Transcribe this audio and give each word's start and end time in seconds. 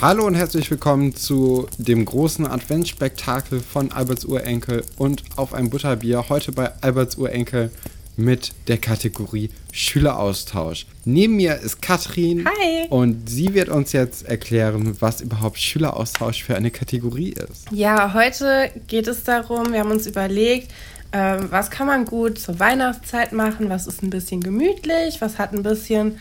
Hallo 0.00 0.28
und 0.28 0.36
herzlich 0.36 0.70
willkommen 0.70 1.12
zu 1.16 1.66
dem 1.76 2.04
großen 2.04 2.46
Adventsspektakel 2.46 3.58
von 3.58 3.90
Alberts 3.90 4.24
Urenkel 4.24 4.84
und 4.96 5.24
auf 5.34 5.52
ein 5.52 5.70
Butterbier. 5.70 6.28
Heute 6.28 6.52
bei 6.52 6.70
Alberts 6.82 7.16
Urenkel 7.16 7.72
mit 8.16 8.52
der 8.68 8.78
Kategorie 8.78 9.50
Schüleraustausch. 9.72 10.86
Neben 11.04 11.34
mir 11.34 11.56
ist 11.56 11.82
Katrin. 11.82 12.46
Hi. 12.46 12.86
Und 12.90 13.28
sie 13.28 13.54
wird 13.54 13.70
uns 13.70 13.90
jetzt 13.90 14.24
erklären, 14.28 14.96
was 15.00 15.20
überhaupt 15.20 15.58
Schüleraustausch 15.58 16.44
für 16.44 16.54
eine 16.54 16.70
Kategorie 16.70 17.30
ist. 17.30 17.66
Ja, 17.72 18.14
heute 18.14 18.70
geht 18.86 19.08
es 19.08 19.24
darum, 19.24 19.72
wir 19.72 19.80
haben 19.80 19.90
uns 19.90 20.06
überlegt, 20.06 20.70
äh, 21.10 21.38
was 21.50 21.72
kann 21.72 21.88
man 21.88 22.04
gut 22.04 22.38
zur 22.38 22.60
Weihnachtszeit 22.60 23.32
machen, 23.32 23.68
was 23.68 23.88
ist 23.88 24.04
ein 24.04 24.10
bisschen 24.10 24.42
gemütlich, 24.42 25.20
was 25.20 25.38
hat 25.38 25.52
ein 25.52 25.64
bisschen 25.64 26.20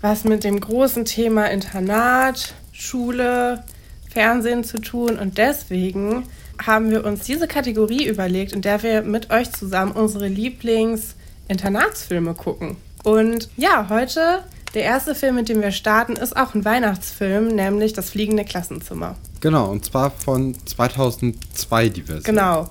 was 0.00 0.24
mit 0.24 0.42
dem 0.42 0.58
großen 0.58 1.04
Thema 1.04 1.46
Internat, 1.46 2.54
Schule, 2.82 3.62
Fernsehen 4.10 4.64
zu 4.64 4.80
tun. 4.80 5.18
Und 5.18 5.38
deswegen 5.38 6.24
haben 6.64 6.90
wir 6.90 7.04
uns 7.04 7.24
diese 7.24 7.48
Kategorie 7.48 8.06
überlegt, 8.06 8.52
in 8.52 8.62
der 8.62 8.82
wir 8.82 9.02
mit 9.02 9.30
euch 9.30 9.52
zusammen 9.52 9.92
unsere 9.92 10.28
Lieblings-Internatsfilme 10.28 12.34
gucken. 12.34 12.76
Und 13.04 13.48
ja, 13.56 13.88
heute 13.88 14.44
der 14.74 14.82
erste 14.82 15.14
Film, 15.14 15.36
mit 15.36 15.48
dem 15.48 15.60
wir 15.60 15.72
starten, 15.72 16.16
ist 16.16 16.36
auch 16.36 16.54
ein 16.54 16.64
Weihnachtsfilm, 16.64 17.48
nämlich 17.48 17.92
Das 17.92 18.10
fliegende 18.10 18.44
Klassenzimmer. 18.44 19.16
Genau, 19.40 19.70
und 19.70 19.84
zwar 19.84 20.10
von 20.10 20.56
2002 20.66 21.88
die 21.88 22.02
Version. 22.02 22.24
Genau. 22.24 22.68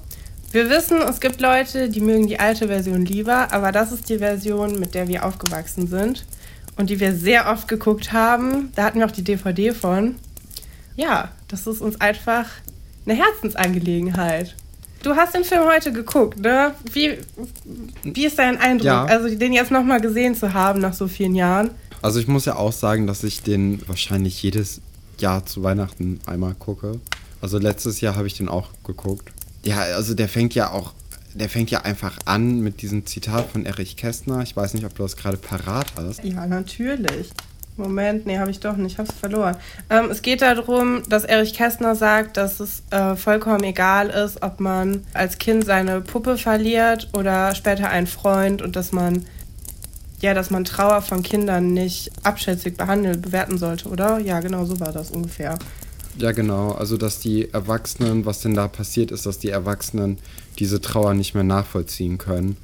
Wir 0.52 0.70
wissen, 0.70 1.02
es 1.02 1.22
gibt 1.22 1.40
Leute, 1.40 1.90
die 1.90 2.02
mögen 2.02 2.28
die 2.28 2.40
alte 2.40 2.68
Version 2.68 3.06
lieber, 3.06 3.54
aber 3.54 3.72
das 3.72 3.94
ist 3.94 4.10
die 4.10 4.18
Version, 4.18 4.80
mit 4.80 4.96
der 4.96 5.08
wir 5.08 5.26
aufgewachsen 5.26 5.88
sind 5.88 6.26
und 6.78 6.90
die 6.90 7.00
wir 7.00 7.16
sehr 7.16 7.50
oft 7.50 7.68
geguckt 7.68 8.12
haben. 8.12 8.72
Da 8.76 8.84
hatten 8.84 9.00
wir 9.00 9.06
auch 9.06 9.12
die 9.12 9.24
DVD 9.24 9.72
von. 9.72 10.16
Ja, 10.96 11.32
das 11.48 11.68
ist 11.68 11.82
uns 11.82 12.00
einfach 12.00 12.48
eine 13.06 13.16
Herzensangelegenheit. 13.16 14.56
Du 15.04 15.16
hast 15.16 15.34
den 15.34 15.44
Film 15.44 15.64
heute 15.66 15.92
geguckt, 15.92 16.40
ne? 16.40 16.76
Wie, 16.92 17.18
wie 18.04 18.26
ist 18.26 18.38
dein 18.38 18.58
Eindruck? 18.58 18.86
Ja. 18.86 19.06
Also 19.06 19.34
den 19.36 19.52
jetzt 19.54 19.72
nochmal 19.72 20.00
gesehen 20.00 20.36
zu 20.36 20.54
haben 20.54 20.80
nach 20.80 20.94
so 20.94 21.08
vielen 21.08 21.34
Jahren. 21.34 21.72
Also 22.04 22.20
ich 22.20 22.28
muss 22.28 22.46
ja 22.46 22.56
auch 22.56 22.72
sagen, 22.72 23.08
dass 23.08 23.24
ich 23.24 23.42
den 23.42 23.82
wahrscheinlich 23.88 24.42
jedes 24.44 24.82
Jahr 25.18 25.46
zu 25.46 25.64
Weihnachten 25.64 26.20
einmal 26.26 26.54
gucke. 26.54 27.00
Also 27.42 27.58
letztes 27.58 28.02
Jahr 28.02 28.16
habe 28.16 28.28
ich 28.28 28.36
den 28.36 28.48
auch 28.48 28.70
geguckt. 28.84 29.32
Ja, 29.64 29.80
also 29.80 30.14
der 30.14 30.28
fängt 30.28 30.54
ja 30.54 30.72
auch, 30.72 30.94
der 31.34 31.50
fängt 31.50 31.72
ja 31.72 31.82
einfach 31.82 32.18
an 32.26 32.60
mit 32.60 32.82
diesem 32.82 33.06
Zitat 33.06 33.50
von 33.50 33.66
Erich 33.66 33.98
Kästner. 33.98 34.42
Ich 34.42 34.56
weiß 34.56 34.74
nicht, 34.74 34.86
ob 34.86 34.96
du 34.96 35.04
das 35.04 35.18
gerade 35.18 35.38
parat 35.38 35.88
hast. 35.98 36.24
Ja, 36.24 36.46
natürlich. 36.46 37.32
Moment, 37.78 38.26
nee, 38.26 38.38
habe 38.38 38.52
ich 38.52 38.60
doch 38.60 38.76
nicht, 38.76 38.94
ich 38.94 38.98
habe 39.00 39.10
es 39.10 39.16
verloren. 39.16 39.56
Ähm, 39.90 40.12
es 40.12 40.22
geht 40.22 40.42
darum, 40.42 41.04
dass 41.08 41.24
Erich 41.24 41.54
Kästner 41.54 41.96
sagt, 41.96 42.38
dass 42.38 42.60
es 42.60 42.84
äh, 42.92 43.16
vollkommen 43.16 43.64
egal 43.64 44.10
ist, 44.10 44.44
ob 44.44 44.60
man 44.60 45.06
als 45.14 45.38
Kind 45.38 45.66
seine 45.66 46.02
Puppe 46.02 46.38
verliert 46.38 47.10
oder 47.14 47.56
später 47.56 47.90
einen 47.90 48.08
Freund 48.08 48.62
und 48.62 48.76
dass 48.76 48.92
man 48.92 49.26
ja, 50.22 50.36
dass 50.36 50.52
man 50.52 50.66
Trauer 50.66 51.02
von 51.02 51.24
Kindern 51.24 51.74
nicht 51.74 52.12
abschätzig 52.24 52.78
behandeln, 52.78 53.22
bewerten 53.22 53.58
sollte, 53.58 53.90
oder? 53.90 54.20
Ja, 54.20 54.40
genau 54.40 54.66
so 54.66 54.80
war 54.80 54.92
das 54.92 55.10
ungefähr. 55.10 55.58
Ja, 56.18 56.32
genau. 56.32 56.72
Also, 56.72 56.98
dass 56.98 57.20
die 57.20 57.52
Erwachsenen, 57.54 58.26
was 58.26 58.42
denn 58.42 58.54
da 58.54 58.68
passiert 58.68 59.12
ist, 59.12 59.26
dass 59.26 59.40
die 59.40 59.50
Erwachsenen 59.50 60.18
diese 60.60 60.82
Trauer 60.82 61.14
nicht 61.14 61.34
mehr 61.34 61.44
nachvollziehen 61.44 62.18
können. 62.18 62.58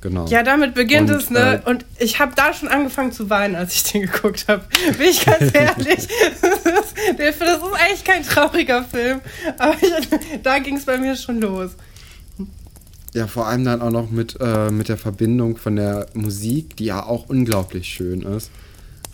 Genau. 0.00 0.26
Ja, 0.26 0.42
damit 0.42 0.74
beginnt 0.74 1.10
Und, 1.10 1.16
es, 1.16 1.30
ne? 1.30 1.62
äh, 1.64 1.70
Und 1.70 1.86
ich 1.98 2.18
habe 2.18 2.32
da 2.36 2.52
schon 2.52 2.68
angefangen 2.68 3.10
zu 3.12 3.30
weinen, 3.30 3.54
als 3.56 3.74
ich 3.74 3.84
den 3.84 4.02
geguckt 4.10 4.44
habe. 4.48 4.64
Bin 4.98 5.08
ich 5.08 5.24
ganz 5.24 5.40
ehrlich. 5.54 6.08
das, 6.42 6.92
ist, 6.92 7.40
das 7.40 7.58
ist 7.58 7.74
eigentlich 7.74 8.04
kein 8.04 8.22
trauriger 8.22 8.84
Film. 8.84 9.20
Aber 9.58 9.74
ich, 9.80 10.40
da 10.42 10.58
ging 10.58 10.76
es 10.76 10.84
bei 10.84 10.98
mir 10.98 11.16
schon 11.16 11.40
los. 11.40 11.70
Ja, 13.14 13.28
vor 13.28 13.46
allem 13.46 13.64
dann 13.64 13.80
auch 13.80 13.92
noch 13.92 14.10
mit, 14.10 14.36
äh, 14.40 14.70
mit 14.70 14.88
der 14.88 14.98
Verbindung 14.98 15.56
von 15.56 15.76
der 15.76 16.06
Musik, 16.14 16.76
die 16.76 16.86
ja 16.86 17.06
auch 17.06 17.28
unglaublich 17.28 17.86
schön 17.88 18.22
ist, 18.22 18.50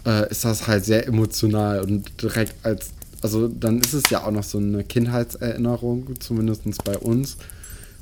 äh, 0.07 0.29
ist 0.31 0.45
das 0.45 0.67
halt 0.67 0.85
sehr 0.87 1.07
emotional 1.07 1.81
und 1.83 2.23
direkt 2.23 2.55
als, 2.65 2.91
also 3.23 3.49
dann 3.49 3.81
ist 3.81 3.93
es 3.93 4.05
ja 4.11 4.25
auch 4.25 4.31
noch 4.31 4.45
so 4.45 4.59
eine 4.59 4.85
Kindheitserinnerung, 4.85 6.19
zumindest 6.21 6.85
bei 6.85 6.97
uns, 6.97 7.37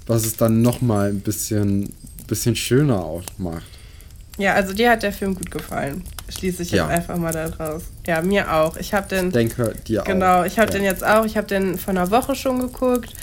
was 0.06 0.24
es 0.24 0.36
dann 0.36 0.62
nochmal 0.62 1.10
ein 1.10 1.20
bisschen, 1.20 1.92
bisschen 2.26 2.56
schöner 2.56 3.04
auch 3.04 3.22
macht. 3.36 3.66
Ja, 4.38 4.54
also 4.54 4.72
dir 4.72 4.90
hat 4.92 5.02
der 5.02 5.12
Film 5.12 5.34
gut 5.34 5.50
gefallen. 5.50 6.04
Schließe 6.28 6.62
ich 6.62 6.70
jetzt 6.70 6.78
Ja. 6.78 6.86
einfach 6.86 7.16
mal 7.16 7.32
da 7.32 7.48
draus. 7.48 7.82
Ja, 8.06 8.22
mir 8.22 8.52
auch. 8.54 8.76
Ich 8.76 8.94
habe 8.94 9.08
den. 9.08 9.28
Ich 9.28 9.32
denke, 9.32 9.74
dir 9.86 10.02
auch. 10.02 10.06
Genau, 10.06 10.44
ich 10.44 10.58
habe 10.58 10.70
ja. 10.70 10.78
den 10.78 10.84
jetzt 10.84 11.04
auch. 11.04 11.24
Ich 11.24 11.36
habe 11.36 11.48
den 11.48 11.76
vor 11.76 11.90
einer 11.90 12.10
Woche 12.10 12.36
schon 12.36 12.60
geguckt. 12.60 13.14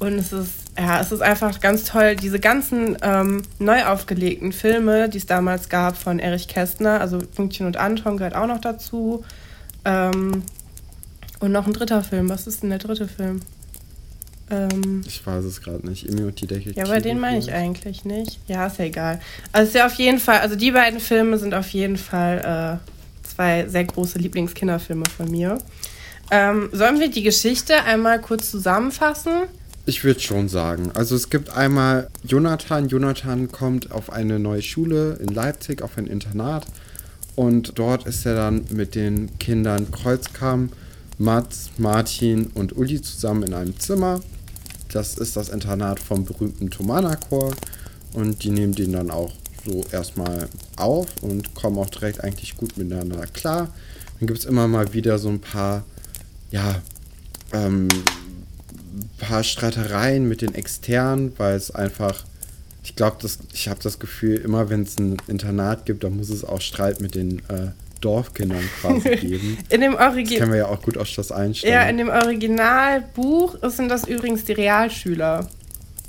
Und 0.00 0.18
es 0.18 0.32
ist, 0.32 0.50
ja, 0.76 1.00
es 1.00 1.12
ist 1.12 1.22
einfach 1.22 1.60
ganz 1.60 1.84
toll. 1.84 2.16
Diese 2.16 2.40
ganzen 2.40 2.96
ähm, 3.02 3.42
neu 3.60 3.84
aufgelegten 3.84 4.52
Filme, 4.52 5.08
die 5.08 5.18
es 5.18 5.26
damals 5.26 5.68
gab 5.68 5.96
von 5.96 6.18
Erich 6.18 6.48
Kästner, 6.48 7.00
also 7.00 7.18
Pünktchen 7.18 7.66
und 7.66 7.76
Anton 7.76 8.16
gehört 8.16 8.34
auch 8.34 8.48
noch 8.48 8.60
dazu. 8.60 9.24
Ähm, 9.84 10.42
und 11.40 11.52
noch 11.52 11.66
ein 11.66 11.72
dritter 11.72 12.02
Film. 12.02 12.28
Was 12.28 12.46
ist 12.46 12.62
denn 12.62 12.70
der 12.70 12.78
dritte 12.78 13.08
Film? 13.08 13.40
Ähm, 14.50 15.02
Ich 15.06 15.26
weiß 15.26 15.44
es 15.44 15.60
gerade 15.62 15.86
nicht. 15.88 16.08
Emi 16.08 16.22
und 16.22 16.40
die 16.40 16.46
Detektive. 16.46 16.76
ja, 16.78 16.84
aber 16.84 17.00
den 17.00 17.18
meine 17.18 17.38
ich 17.38 17.52
eigentlich 17.52 18.04
nicht. 18.04 18.38
Ja, 18.46 18.66
ist 18.66 18.78
ja 18.78 18.84
egal. 18.84 19.20
Also 19.52 19.68
ist 19.68 19.74
ja 19.74 19.86
auf 19.86 19.94
jeden 19.94 20.18
Fall, 20.18 20.40
also 20.40 20.54
die 20.56 20.70
beiden 20.70 21.00
Filme 21.00 21.38
sind 21.38 21.54
auf 21.54 21.68
jeden 21.70 21.96
Fall 21.96 22.80
äh, 22.82 23.26
zwei 23.28 23.66
sehr 23.68 23.84
große 23.84 24.18
Lieblingskinderfilme 24.18 25.04
von 25.16 25.30
mir. 25.30 25.58
Ähm, 26.30 26.68
sollen 26.72 27.00
wir 27.00 27.10
die 27.10 27.22
Geschichte 27.22 27.82
einmal 27.84 28.20
kurz 28.20 28.50
zusammenfassen? 28.50 29.32
Ich 29.86 30.04
würde 30.04 30.20
schon 30.20 30.48
sagen. 30.48 30.90
Also 30.94 31.14
es 31.14 31.28
gibt 31.28 31.50
einmal 31.50 32.08
Jonathan. 32.22 32.88
Jonathan 32.88 33.52
kommt 33.52 33.92
auf 33.92 34.10
eine 34.10 34.38
neue 34.38 34.62
Schule 34.62 35.18
in 35.20 35.28
Leipzig, 35.28 35.82
auf 35.82 35.98
ein 35.98 36.06
Internat. 36.06 36.66
Und 37.36 37.78
dort 37.78 38.06
ist 38.06 38.24
er 38.24 38.34
dann 38.34 38.64
mit 38.70 38.94
den 38.94 39.38
Kindern 39.38 39.90
Kreuzkamp, 39.90 40.72
Mats, 41.18 41.70
Martin 41.78 42.46
und 42.54 42.76
Uli 42.76 43.00
zusammen 43.00 43.44
in 43.44 43.54
einem 43.54 43.78
Zimmer. 43.78 44.20
Das 44.92 45.16
ist 45.16 45.36
das 45.36 45.48
Internat 45.48 46.00
vom 46.00 46.24
berühmten 46.24 46.70
Thomanerchor. 46.70 47.54
Und 48.12 48.44
die 48.44 48.50
nehmen 48.50 48.74
den 48.74 48.92
dann 48.92 49.10
auch 49.10 49.32
so 49.64 49.84
erstmal 49.90 50.48
auf 50.76 51.06
und 51.22 51.54
kommen 51.54 51.78
auch 51.78 51.90
direkt 51.90 52.22
eigentlich 52.22 52.56
gut 52.56 52.76
miteinander 52.76 53.26
klar. 53.26 53.72
Dann 54.18 54.26
gibt 54.26 54.40
es 54.40 54.44
immer 54.44 54.68
mal 54.68 54.92
wieder 54.92 55.18
so 55.18 55.28
ein 55.28 55.40
paar, 55.40 55.84
ja, 56.50 56.80
ähm, 57.52 57.88
paar 59.18 59.42
Streitereien 59.42 60.28
mit 60.28 60.42
den 60.42 60.54
Externen, 60.54 61.32
weil 61.38 61.56
es 61.56 61.70
einfach, 61.70 62.24
ich 62.84 62.94
glaube, 62.94 63.16
ich 63.52 63.68
habe 63.68 63.80
das 63.82 63.98
Gefühl, 63.98 64.36
immer 64.36 64.70
wenn 64.70 64.82
es 64.82 64.98
ein 64.98 65.16
Internat 65.26 65.86
gibt, 65.86 66.04
dann 66.04 66.16
muss 66.16 66.30
es 66.30 66.44
auch 66.44 66.60
Streit 66.60 67.00
mit 67.00 67.14
den 67.14 67.38
äh, 67.48 67.70
Dorfkindern 68.04 68.62
quasi 68.80 69.16
geben. 69.16 69.58
In 69.68 69.80
dem 69.80 69.96
Das 69.96 70.14
kennen 70.14 70.52
wir 70.52 70.58
ja 70.58 70.66
auch 70.66 70.82
gut 70.82 70.98
aus 70.98 71.14
das 71.14 71.32
Einstellen. 71.32 71.72
Ja, 71.72 71.82
in 71.84 71.96
dem 71.96 72.08
Originalbuch 72.08 73.56
sind 73.62 73.88
das 73.88 74.06
übrigens 74.06 74.44
die 74.44 74.52
Realschüler. 74.52 75.48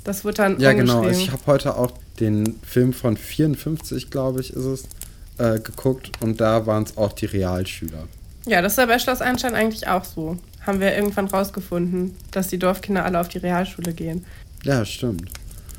Das 0.04 0.24
wird 0.24 0.38
dann 0.38 0.60
ja 0.60 0.72
genau. 0.72 1.02
Also 1.02 1.20
ich 1.20 1.30
habe 1.30 1.42
heute 1.46 1.76
auch 1.76 1.92
den 2.20 2.58
Film 2.62 2.92
von 2.92 3.16
54, 3.16 4.10
glaube 4.10 4.40
ich, 4.40 4.52
ist 4.52 4.64
es, 4.64 4.84
äh, 5.38 5.58
geguckt 5.58 6.12
und 6.20 6.40
da 6.40 6.66
waren 6.66 6.84
es 6.84 6.96
auch 6.96 7.12
die 7.12 7.26
Realschüler. 7.26 8.08
Ja, 8.46 8.62
das 8.62 8.74
ist 8.74 8.78
ja 8.78 8.86
bei 8.86 8.98
Schloss 8.98 9.20
Einstein 9.20 9.54
eigentlich 9.54 9.88
auch 9.88 10.04
so. 10.04 10.36
Haben 10.64 10.80
wir 10.80 10.94
irgendwann 10.94 11.26
rausgefunden, 11.26 12.14
dass 12.30 12.48
die 12.48 12.58
Dorfkinder 12.58 13.04
alle 13.04 13.20
auf 13.20 13.28
die 13.28 13.38
Realschule 13.38 13.92
gehen. 13.92 14.24
Ja, 14.64 14.84
stimmt. 14.84 15.30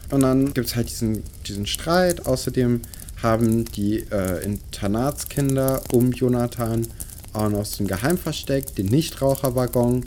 Und 0.10 0.22
dann 0.22 0.54
gibt 0.54 0.68
es 0.68 0.75
halt 0.75 0.90
diesen, 0.90 1.24
diesen 1.46 1.66
Streit. 1.66 2.25
Außerdem 2.25 2.81
haben 3.22 3.66
die 3.66 4.06
äh, 4.12 4.44
Internatskinder 4.44 5.81
um 5.92 6.12
Jonathan 6.12 6.88
auch 7.34 7.50
noch 7.50 7.66
so 7.66 7.84
ein 7.84 7.88
Geheimversteck, 7.88 8.75
den 8.75 8.88
Nichtraucherwaggon. 8.88 10.06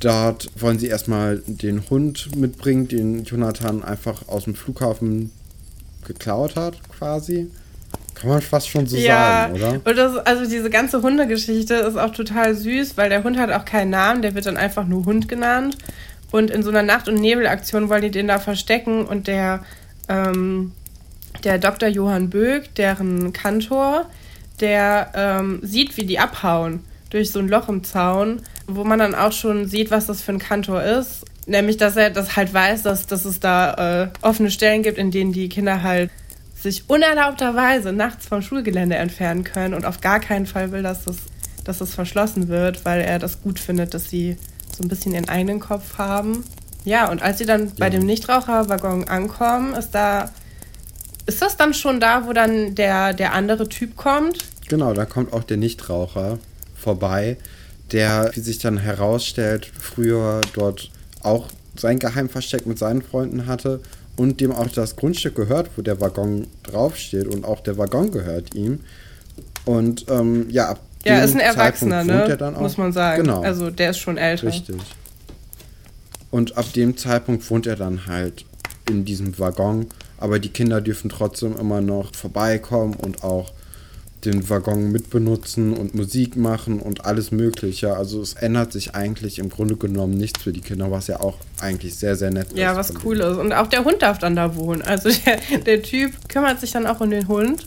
Dort 0.00 0.50
wollen 0.60 0.78
sie 0.78 0.88
erstmal 0.88 1.42
den 1.46 1.88
Hund 1.88 2.36
mitbringen, 2.36 2.88
den 2.88 3.24
Jonathan 3.24 3.82
einfach 3.82 4.28
aus 4.28 4.44
dem 4.44 4.54
Flughafen 4.54 5.32
geklaut 6.06 6.56
hat, 6.56 6.76
quasi. 6.90 7.50
Kann 8.14 8.30
man 8.30 8.40
fast 8.40 8.68
schon 8.68 8.86
so 8.86 8.96
sagen, 8.96 9.54
oder? 9.54 9.72
Und 9.84 9.98
das, 9.98 10.16
also 10.16 10.48
diese 10.48 10.70
ganze 10.70 11.02
Hundegeschichte 11.02 11.74
ist 11.74 11.98
auch 11.98 12.12
total 12.12 12.54
süß, 12.54 12.96
weil 12.96 13.10
der 13.10 13.22
Hund 13.24 13.36
hat 13.38 13.50
auch 13.50 13.66
keinen 13.66 13.90
Namen, 13.90 14.22
der 14.22 14.34
wird 14.34 14.46
dann 14.46 14.56
einfach 14.56 14.86
nur 14.86 15.04
Hund 15.04 15.28
genannt. 15.28 15.76
Und 16.30 16.50
in 16.50 16.62
so 16.62 16.70
einer 16.70 16.82
Nacht- 16.82 17.08
und 17.08 17.16
Nebelaktion 17.16 17.88
wollen 17.88 18.02
die 18.02 18.10
den 18.10 18.28
da 18.28 18.38
verstecken 18.38 19.04
und 19.04 19.26
der, 19.26 19.64
ähm, 20.08 20.72
der 21.44 21.58
Dr. 21.58 21.88
Johann 21.88 22.30
Böck, 22.30 22.74
deren 22.74 23.32
Kantor, 23.32 24.06
der 24.60 25.12
ähm, 25.14 25.60
sieht, 25.62 25.96
wie 25.96 26.06
die 26.06 26.18
abhauen 26.18 26.80
durch 27.10 27.30
so 27.30 27.38
ein 27.38 27.48
Loch 27.48 27.68
im 27.68 27.84
Zaun, 27.84 28.42
wo 28.66 28.84
man 28.84 28.98
dann 28.98 29.14
auch 29.14 29.32
schon 29.32 29.66
sieht, 29.66 29.90
was 29.90 30.06
das 30.06 30.22
für 30.22 30.32
ein 30.32 30.38
Kantor 30.38 30.82
ist. 30.82 31.24
Nämlich, 31.46 31.76
dass 31.76 31.96
er 31.96 32.10
das 32.10 32.36
halt 32.36 32.52
weiß, 32.52 32.82
dass, 32.82 33.06
dass 33.06 33.24
es 33.24 33.38
da 33.38 34.02
äh, 34.02 34.08
offene 34.22 34.50
Stellen 34.50 34.82
gibt, 34.82 34.98
in 34.98 35.12
denen 35.12 35.32
die 35.32 35.48
Kinder 35.48 35.82
halt 35.82 36.10
sich 36.54 36.84
unerlaubterweise 36.88 37.92
nachts 37.92 38.26
vom 38.26 38.42
Schulgelände 38.42 38.96
entfernen 38.96 39.44
können 39.44 39.74
und 39.74 39.84
auf 39.84 40.00
gar 40.00 40.18
keinen 40.18 40.46
Fall 40.46 40.72
will, 40.72 40.82
dass 40.82 41.04
das 41.04 41.16
dass 41.66 41.80
es 41.80 41.94
verschlossen 41.94 42.48
wird, 42.48 42.84
weil 42.84 43.00
er 43.00 43.18
das 43.18 43.42
gut 43.42 43.58
findet, 43.58 43.92
dass 43.92 44.08
sie 44.08 44.36
so 44.74 44.84
ein 44.84 44.88
bisschen 44.88 45.12
ihren 45.14 45.28
eigenen 45.28 45.60
Kopf 45.60 45.98
haben. 45.98 46.44
Ja, 46.84 47.10
und 47.10 47.22
als 47.22 47.38
sie 47.38 47.46
dann 47.46 47.66
ja. 47.66 47.72
bei 47.78 47.90
dem 47.90 48.06
Nichtraucherwaggon 48.06 49.08
ankommen, 49.08 49.74
ist 49.74 49.90
da. 49.90 50.30
Ist 51.26 51.42
das 51.42 51.56
dann 51.56 51.74
schon 51.74 52.00
da, 52.00 52.26
wo 52.26 52.32
dann 52.32 52.74
der, 52.74 53.12
der 53.12 53.32
andere 53.32 53.68
Typ 53.68 53.96
kommt? 53.96 54.38
Genau, 54.68 54.94
da 54.94 55.04
kommt 55.04 55.32
auch 55.32 55.44
der 55.44 55.56
Nichtraucher 55.56 56.38
vorbei, 56.74 57.36
der, 57.92 58.30
wie 58.34 58.40
sich 58.40 58.58
dann 58.58 58.78
herausstellt, 58.78 59.70
früher 59.78 60.40
dort 60.54 60.90
auch 61.22 61.48
sein 61.76 61.98
Geheimversteck 61.98 62.66
mit 62.66 62.78
seinen 62.78 63.02
Freunden 63.02 63.46
hatte 63.46 63.80
und 64.16 64.40
dem 64.40 64.52
auch 64.52 64.68
das 64.68 64.96
Grundstück 64.96 65.34
gehört, 65.34 65.70
wo 65.76 65.82
der 65.82 66.00
Waggon 66.00 66.46
draufsteht 66.62 67.26
und 67.26 67.44
auch 67.44 67.60
der 67.60 67.76
Waggon 67.76 68.10
gehört 68.10 68.54
ihm. 68.54 68.80
Und 69.64 70.06
ähm, 70.08 70.46
ja, 70.50 70.70
ab 70.70 70.80
ja, 71.04 71.22
ist 71.22 71.34
ein 71.34 71.40
Erwachsener, 71.40 72.02
ne? 72.02 72.54
Muss 72.58 72.78
man 72.78 72.92
sagen. 72.92 73.22
Genau. 73.22 73.40
Also 73.42 73.70
der 73.70 73.90
ist 73.90 73.98
schon 73.98 74.16
älter. 74.16 74.48
Richtig. 74.48 74.76
Und 76.32 76.56
ab 76.56 76.72
dem 76.72 76.96
Zeitpunkt 76.96 77.48
wohnt 77.48 77.66
er 77.66 77.76
dann 77.76 78.06
halt 78.06 78.44
in 78.88 79.04
diesem 79.04 79.38
Waggon. 79.38 79.86
Aber 80.18 80.38
die 80.38 80.48
Kinder 80.48 80.80
dürfen 80.80 81.10
trotzdem 81.10 81.56
immer 81.56 81.80
noch 81.80 82.14
vorbeikommen 82.14 82.94
und 82.94 83.22
auch 83.22 83.52
den 84.24 84.48
Waggon 84.48 84.90
mitbenutzen 84.90 85.72
und 85.72 85.94
Musik 85.94 86.36
machen 86.36 86.80
und 86.80 87.04
alles 87.04 87.30
Mögliche. 87.30 87.96
Also 87.96 88.20
es 88.20 88.34
ändert 88.34 88.72
sich 88.72 88.94
eigentlich 88.94 89.38
im 89.38 89.50
Grunde 89.50 89.76
genommen 89.76 90.14
nichts 90.14 90.42
für 90.42 90.52
die 90.52 90.60
Kinder, 90.60 90.90
was 90.90 91.06
ja 91.06 91.20
auch 91.20 91.36
eigentlich 91.60 91.94
sehr, 91.94 92.16
sehr 92.16 92.30
nett 92.30 92.48
ja, 92.48 92.52
ist. 92.52 92.58
Ja, 92.58 92.76
was 92.76 93.04
cool 93.04 93.20
ist. 93.20 93.36
Und 93.36 93.52
auch 93.52 93.68
der 93.68 93.84
Hund 93.84 94.02
darf 94.02 94.18
dann 94.18 94.34
da 94.34 94.56
wohnen. 94.56 94.82
Also 94.82 95.10
der, 95.26 95.60
der 95.60 95.82
Typ 95.82 96.28
kümmert 96.28 96.60
sich 96.60 96.72
dann 96.72 96.86
auch 96.86 97.00
um 97.00 97.10
den 97.10 97.28
Hund 97.28 97.66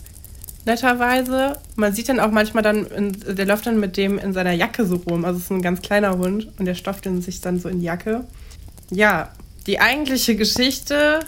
netterweise. 0.66 1.57
Man 1.75 1.94
sieht 1.94 2.10
dann 2.10 2.19
auch 2.19 2.31
manchmal 2.31 2.63
dann, 2.63 2.86
in, 2.88 3.16
der 3.36 3.46
läuft 3.46 3.66
dann 3.66 3.80
mit 3.80 3.96
dem 3.96 4.18
in 4.19 4.34
seiner 4.34 4.54
Jacke 4.54 4.86
so 4.86 4.96
rum. 4.96 5.25
Also 5.25 5.38
es 5.38 5.46
ist 5.46 5.51
ein 5.51 5.62
ganz 5.62 5.81
kleiner 5.81 6.18
Hund 6.18 6.50
und 6.57 6.66
der 6.66 6.75
stopft 6.75 7.06
ihn 7.06 7.22
sich 7.22 7.42
dann 7.42 7.60
so 7.60 7.69
in 7.69 7.80
die 7.80 7.86
Jacke. 7.86 8.25
Ja, 8.92 9.31
die 9.66 9.80
eigentliche 9.80 10.36
Geschichte, 10.36 11.19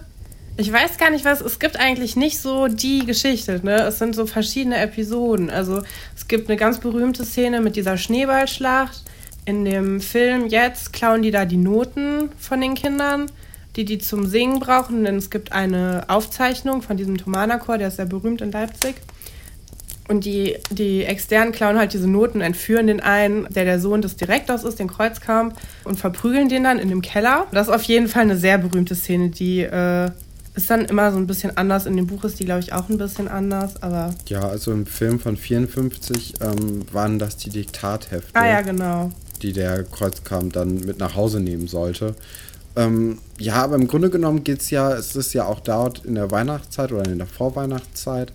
ich 0.57 0.71
weiß 0.71 0.97
gar 0.97 1.09
nicht 1.09 1.25
was, 1.25 1.41
es 1.41 1.59
gibt 1.59 1.77
eigentlich 1.77 2.15
nicht 2.15 2.39
so 2.39 2.67
die 2.67 3.05
Geschichte, 3.05 3.61
ne? 3.63 3.83
Es 3.83 3.99
sind 3.99 4.15
so 4.15 4.25
verschiedene 4.25 4.77
Episoden. 4.77 5.49
Also 5.49 5.81
es 6.15 6.27
gibt 6.27 6.49
eine 6.49 6.57
ganz 6.57 6.79
berühmte 6.79 7.25
Szene 7.25 7.61
mit 7.61 7.75
dieser 7.75 7.97
Schneeballschlacht. 7.97 9.03
In 9.45 9.65
dem 9.65 10.01
Film 10.01 10.47
jetzt 10.47 10.93
klauen 10.93 11.21
die 11.21 11.31
da 11.31 11.45
die 11.45 11.57
Noten 11.57 12.29
von 12.37 12.61
den 12.61 12.75
Kindern 12.75 13.27
die 13.75 13.85
die 13.85 13.99
zum 13.99 14.25
Singen 14.25 14.59
brauchen, 14.59 15.03
denn 15.03 15.15
es 15.17 15.29
gibt 15.29 15.51
eine 15.51 16.05
Aufzeichnung 16.07 16.81
von 16.81 16.97
diesem 16.97 17.17
Thomanerchor, 17.17 17.77
der 17.77 17.87
ist 17.87 17.97
sehr 17.97 18.05
berühmt 18.05 18.41
in 18.41 18.51
Leipzig. 18.51 18.95
Und 20.07 20.25
die, 20.25 20.57
die 20.71 21.05
Externen 21.05 21.53
klauen 21.53 21.77
halt 21.77 21.93
diese 21.93 22.09
Noten, 22.09 22.41
entführen 22.41 22.87
den 22.87 22.99
einen, 22.99 23.47
der 23.49 23.63
der 23.63 23.79
Sohn 23.79 24.01
des 24.01 24.17
Direktors 24.17 24.65
ist, 24.65 24.79
den 24.79 24.89
Kreuzkamp, 24.89 25.55
und 25.85 25.99
verprügeln 25.99 26.49
den 26.49 26.65
dann 26.65 26.79
in 26.79 26.89
dem 26.89 27.01
Keller. 27.01 27.47
Das 27.53 27.67
ist 27.67 27.73
auf 27.73 27.83
jeden 27.83 28.09
Fall 28.09 28.23
eine 28.23 28.35
sehr 28.35 28.57
berühmte 28.57 28.95
Szene, 28.95 29.29
die 29.29 29.61
äh, 29.61 30.11
ist 30.55 30.69
dann 30.69 30.85
immer 30.85 31.11
so 31.11 31.17
ein 31.17 31.27
bisschen 31.27 31.55
anders. 31.57 31.85
In 31.85 31.95
dem 31.95 32.07
Buch 32.07 32.23
ist 32.23 32.39
die, 32.39 32.45
glaube 32.45 32.61
ich, 32.61 32.73
auch 32.73 32.89
ein 32.89 32.97
bisschen 32.97 33.27
anders, 33.27 33.81
aber... 33.81 34.13
Ja, 34.27 34.47
also 34.47 34.71
im 34.71 34.85
Film 34.85 35.19
von 35.19 35.37
54 35.37 36.35
ähm, 36.41 36.81
waren 36.91 37.19
das 37.19 37.37
die 37.37 37.49
Diktathefte. 37.49 38.33
Ah 38.33 38.47
ja, 38.47 38.61
genau. 38.61 39.11
Die 39.41 39.53
der 39.53 39.83
Kreuzkamp 39.83 40.53
dann 40.53 40.75
mit 40.81 40.99
nach 40.99 41.15
Hause 41.15 41.39
nehmen 41.39 41.67
sollte. 41.67 42.15
Ähm, 42.75 43.17
ja, 43.37 43.55
aber 43.55 43.75
im 43.75 43.87
Grunde 43.87 44.09
genommen 44.09 44.43
geht 44.43 44.61
es 44.61 44.69
ja, 44.69 44.93
es 44.93 45.15
ist 45.15 45.33
ja 45.33 45.45
auch 45.45 45.59
dort 45.59 46.05
in 46.05 46.15
der 46.15 46.31
Weihnachtszeit 46.31 46.91
oder 46.91 47.05
in 47.05 47.17
der 47.17 47.27
Vorweihnachtszeit 47.27 48.31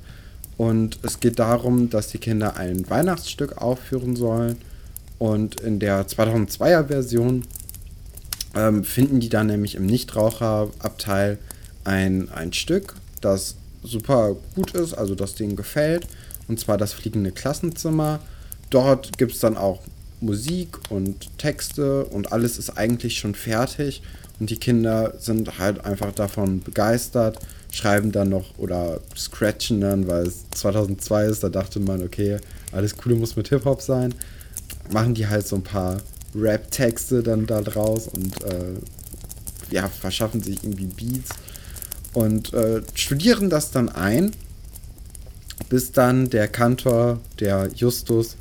und 0.57 0.99
es 1.03 1.21
geht 1.21 1.39
darum, 1.39 1.91
dass 1.91 2.09
die 2.09 2.19
Kinder 2.19 2.57
ein 2.57 2.89
Weihnachtsstück 2.89 3.59
aufführen 3.59 4.17
sollen. 4.17 4.57
Und 5.19 5.61
in 5.61 5.79
der 5.79 6.07
2002er 6.07 6.87
Version 6.87 7.45
ähm, 8.55 8.85
finden 8.85 9.21
die 9.21 9.29
dann 9.29 9.47
nämlich 9.47 9.75
im 9.75 9.87
Nichtraucherabteil 9.87 11.39
ein, 11.87 12.31
ein 12.31 12.53
Stück, 12.53 12.95
das 13.21 13.57
super 13.83 14.37
gut 14.55 14.73
ist, 14.73 14.95
also 14.95 15.15
das 15.15 15.35
denen 15.35 15.57
gefällt. 15.57 16.07
Und 16.49 16.61
zwar 16.61 16.79
das 16.79 16.93
fliegende 16.93 17.33
Klassenzimmer. 17.33 18.21
Dort 18.71 19.19
gibt 19.19 19.33
es 19.33 19.41
dann 19.41 19.57
auch 19.57 19.81
Musik 20.21 20.79
und 20.91 21.39
Texte 21.39 22.05
und 22.05 22.33
alles 22.33 22.59
ist 22.59 22.71
eigentlich 22.71 23.19
schon 23.19 23.35
fertig. 23.35 24.03
Und 24.39 24.51
die 24.51 24.59
Kinder 24.59 25.15
sind 25.19 25.59
halt 25.59 25.85
einfach 25.85 26.13
davon 26.13 26.61
begeistert 26.61 27.39
schreiben 27.77 28.13
dann 28.13 28.31
noch 28.31 28.59
oder 28.59 29.01
scratchen 29.17 29.81
dann, 29.81 30.09
weil 30.09 30.27
es 30.27 30.49
2002 30.51 31.27
ist, 31.27 31.43
da 31.45 31.49
dachte 31.49 31.81
man, 31.81 32.03
okay, 32.03 32.39
alles 32.73 32.97
Coole 32.97 33.17
muss 33.17 33.37
mit 33.37 33.49
Hip-Hop 33.49 33.83
sein. 33.83 34.15
Machen 34.91 35.15
die 35.15 35.27
halt 35.27 35.47
so 35.47 35.57
ein 35.57 35.63
paar 35.63 35.99
Rap-Texte 36.35 37.23
dann 37.23 37.47
da 37.47 37.61
draus 37.61 38.09
und 38.09 38.43
äh, 38.45 38.75
ja, 39.71 39.89
verschaffen 39.89 40.43
sich 40.43 40.63
irgendwie 40.63 40.87
Beats 40.87 41.31
und 42.17 42.55
äh, 42.55 42.81
studieren 42.95 43.51
das 43.51 43.73
dann 43.73 43.91
ein, 43.91 44.33
bis 45.69 45.93
dann 45.93 46.31
der 46.31 46.49
Kantor, 46.49 47.21
der 47.41 47.69
Justus 47.75 48.39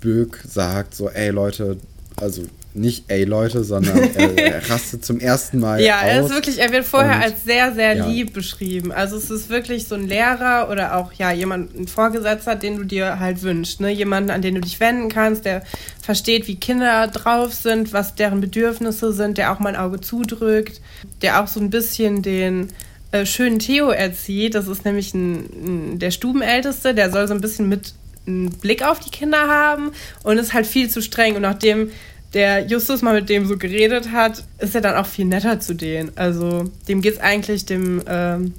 Böck, 0.00 0.40
sagt 0.48 0.94
so, 0.94 1.10
ey 1.10 1.28
Leute, 1.28 1.76
also 2.16 2.42
nicht 2.72 3.04
ey 3.08 3.24
Leute, 3.24 3.64
sondern 3.64 3.98
er, 4.14 4.38
er 4.38 4.70
rastet 4.70 5.04
zum 5.04 5.20
ersten 5.20 5.60
Mal. 5.60 5.82
Ja, 5.82 5.98
aus 5.98 6.06
er 6.06 6.20
ist 6.22 6.30
wirklich, 6.30 6.58
er 6.58 6.72
wird 6.72 6.86
vorher 6.86 7.20
als 7.20 7.44
sehr, 7.44 7.74
sehr 7.74 7.96
ja. 7.96 8.06
lieb 8.06 8.32
beschrieben. 8.32 8.92
Also 8.92 9.18
es 9.18 9.30
ist 9.30 9.50
wirklich 9.50 9.86
so 9.88 9.94
ein 9.94 10.08
Lehrer 10.08 10.70
oder 10.70 10.96
auch 10.96 11.12
ja 11.12 11.32
jemand, 11.32 11.78
ein 11.78 11.88
Vorgesetzter, 11.88 12.56
den 12.56 12.78
du 12.78 12.84
dir 12.84 13.20
halt 13.20 13.42
wünschst. 13.42 13.82
Ne? 13.82 13.90
Jemanden, 13.90 14.30
an 14.30 14.40
den 14.40 14.54
du 14.54 14.62
dich 14.62 14.80
wenden 14.80 15.10
kannst, 15.10 15.44
der 15.44 15.64
versteht, 16.00 16.48
wie 16.48 16.56
Kinder 16.56 17.08
drauf 17.08 17.52
sind, 17.52 17.92
was 17.92 18.14
deren 18.14 18.40
Bedürfnisse 18.40 19.12
sind, 19.12 19.36
der 19.36 19.52
auch 19.52 19.58
mal 19.58 19.74
ein 19.74 19.80
Auge 19.80 20.00
zudrückt, 20.00 20.80
der 21.20 21.42
auch 21.42 21.46
so 21.46 21.60
ein 21.60 21.68
bisschen 21.68 22.22
den 22.22 22.68
äh, 23.12 23.26
schönen 23.26 23.58
Theo 23.58 23.90
erzieht. 23.90 24.54
Das 24.54 24.68
ist 24.68 24.84
nämlich 24.84 25.14
ein, 25.14 25.94
ein, 25.94 25.98
der 25.98 26.10
Stubenälteste, 26.10 26.94
der 26.94 27.10
soll 27.10 27.28
so 27.28 27.34
ein 27.34 27.40
bisschen 27.40 27.68
mit 27.68 27.94
einen 28.26 28.50
Blick 28.50 28.84
auf 28.84 29.00
die 29.00 29.10
Kinder 29.10 29.48
haben 29.48 29.92
und 30.22 30.38
ist 30.38 30.52
halt 30.54 30.66
viel 30.66 30.88
zu 30.88 31.02
streng. 31.02 31.36
Und 31.36 31.42
nachdem 31.42 31.90
der 32.34 32.66
Justus 32.66 33.02
mal 33.02 33.14
mit 33.14 33.28
dem 33.28 33.46
so 33.46 33.56
geredet 33.56 34.10
hat, 34.10 34.44
ist 34.58 34.74
er 34.74 34.80
dann 34.80 34.96
auch 34.96 35.06
viel 35.06 35.26
netter 35.26 35.60
zu 35.60 35.74
denen. 35.74 36.12
Also 36.16 36.64
dem 36.88 37.02
geht 37.02 37.14
es 37.14 37.20
eigentlich, 37.20 37.66
dem 37.66 38.02
ähm, 38.06 38.54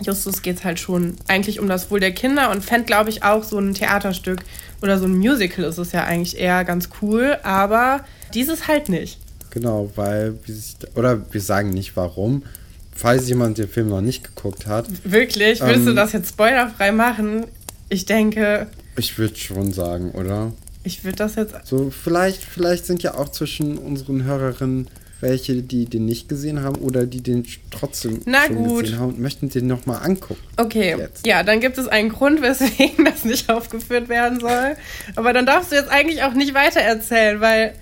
Justus 0.00 0.42
es 0.44 0.64
halt 0.64 0.78
schon 0.78 1.16
eigentlich 1.26 1.58
um 1.58 1.68
das 1.68 1.90
Wohl 1.90 2.00
der 2.00 2.12
Kinder 2.12 2.50
und 2.50 2.64
fände, 2.64 2.86
glaube 2.86 3.10
ich, 3.10 3.24
auch 3.24 3.42
so 3.42 3.58
ein 3.58 3.74
Theaterstück 3.74 4.40
oder 4.82 4.98
so 4.98 5.06
ein 5.06 5.16
Musical 5.16 5.64
ist 5.64 5.78
es 5.78 5.92
ja 5.92 6.04
eigentlich 6.04 6.38
eher 6.38 6.64
ganz 6.64 6.88
cool, 7.02 7.36
aber 7.42 8.04
dieses 8.32 8.68
halt 8.68 8.88
nicht. 8.88 9.18
Genau, 9.50 9.90
weil, 9.96 10.38
oder 10.94 11.20
wir 11.32 11.40
sagen 11.40 11.70
nicht 11.70 11.96
warum, 11.96 12.44
falls 12.98 13.28
jemand 13.28 13.58
den 13.58 13.68
Film 13.68 13.88
noch 13.88 14.00
nicht 14.00 14.24
geguckt 14.24 14.66
hat. 14.66 14.86
Wirklich? 15.04 15.60
Willst 15.60 15.80
ähm, 15.80 15.86
du 15.86 15.94
das 15.94 16.12
jetzt 16.12 16.30
spoilerfrei 16.30 16.90
machen? 16.90 17.46
Ich 17.88 18.06
denke. 18.06 18.66
Ich 18.96 19.18
würde 19.18 19.36
schon 19.36 19.72
sagen, 19.72 20.10
oder? 20.10 20.52
Ich 20.82 21.04
würde 21.04 21.16
das 21.16 21.36
jetzt. 21.36 21.54
So, 21.64 21.90
vielleicht, 21.90 22.42
vielleicht 22.42 22.86
sind 22.86 23.02
ja 23.02 23.14
auch 23.14 23.28
zwischen 23.28 23.78
unseren 23.78 24.24
Hörerinnen 24.24 24.88
welche, 25.20 25.62
die 25.62 25.86
den 25.86 26.04
nicht 26.04 26.28
gesehen 26.28 26.62
haben 26.62 26.76
oder 26.76 27.04
die 27.04 27.20
den 27.20 27.44
trotzdem 27.70 28.20
Na 28.24 28.46
schon 28.46 28.56
gut. 28.56 28.84
gesehen 28.84 28.98
haben 29.00 29.08
und 29.08 29.20
möchten 29.20 29.48
den 29.48 29.66
nochmal 29.66 30.04
angucken. 30.04 30.40
Okay. 30.56 30.96
Jetzt. 30.96 31.26
Ja, 31.26 31.42
dann 31.42 31.60
gibt 31.60 31.76
es 31.78 31.88
einen 31.88 32.08
Grund, 32.08 32.40
weswegen 32.40 33.04
das 33.04 33.24
nicht 33.24 33.50
aufgeführt 33.50 34.08
werden 34.08 34.40
soll. 34.40 34.76
Aber 35.16 35.32
dann 35.32 35.46
darfst 35.46 35.72
du 35.72 35.76
jetzt 35.76 35.90
eigentlich 35.90 36.22
auch 36.22 36.34
nicht 36.34 36.54
weiter 36.54 36.80
erzählen, 36.80 37.40
weil 37.40 37.74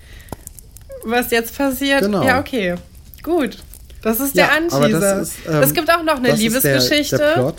was 1.03 1.31
jetzt 1.31 1.55
passiert. 1.55 2.01
Genau. 2.01 2.23
Ja, 2.23 2.39
okay. 2.39 2.75
Gut. 3.21 3.57
Das 4.01 4.19
ist 4.19 4.35
der 4.35 4.45
ja, 4.45 4.51
Anteaser. 4.51 5.25
Ähm, 5.47 5.63
es 5.63 5.73
gibt 5.73 5.91
auch 5.91 6.03
noch 6.03 6.17
eine 6.17 6.33
Liebesgeschichte. 6.33 7.17
Der, 7.17 7.35
der 7.35 7.53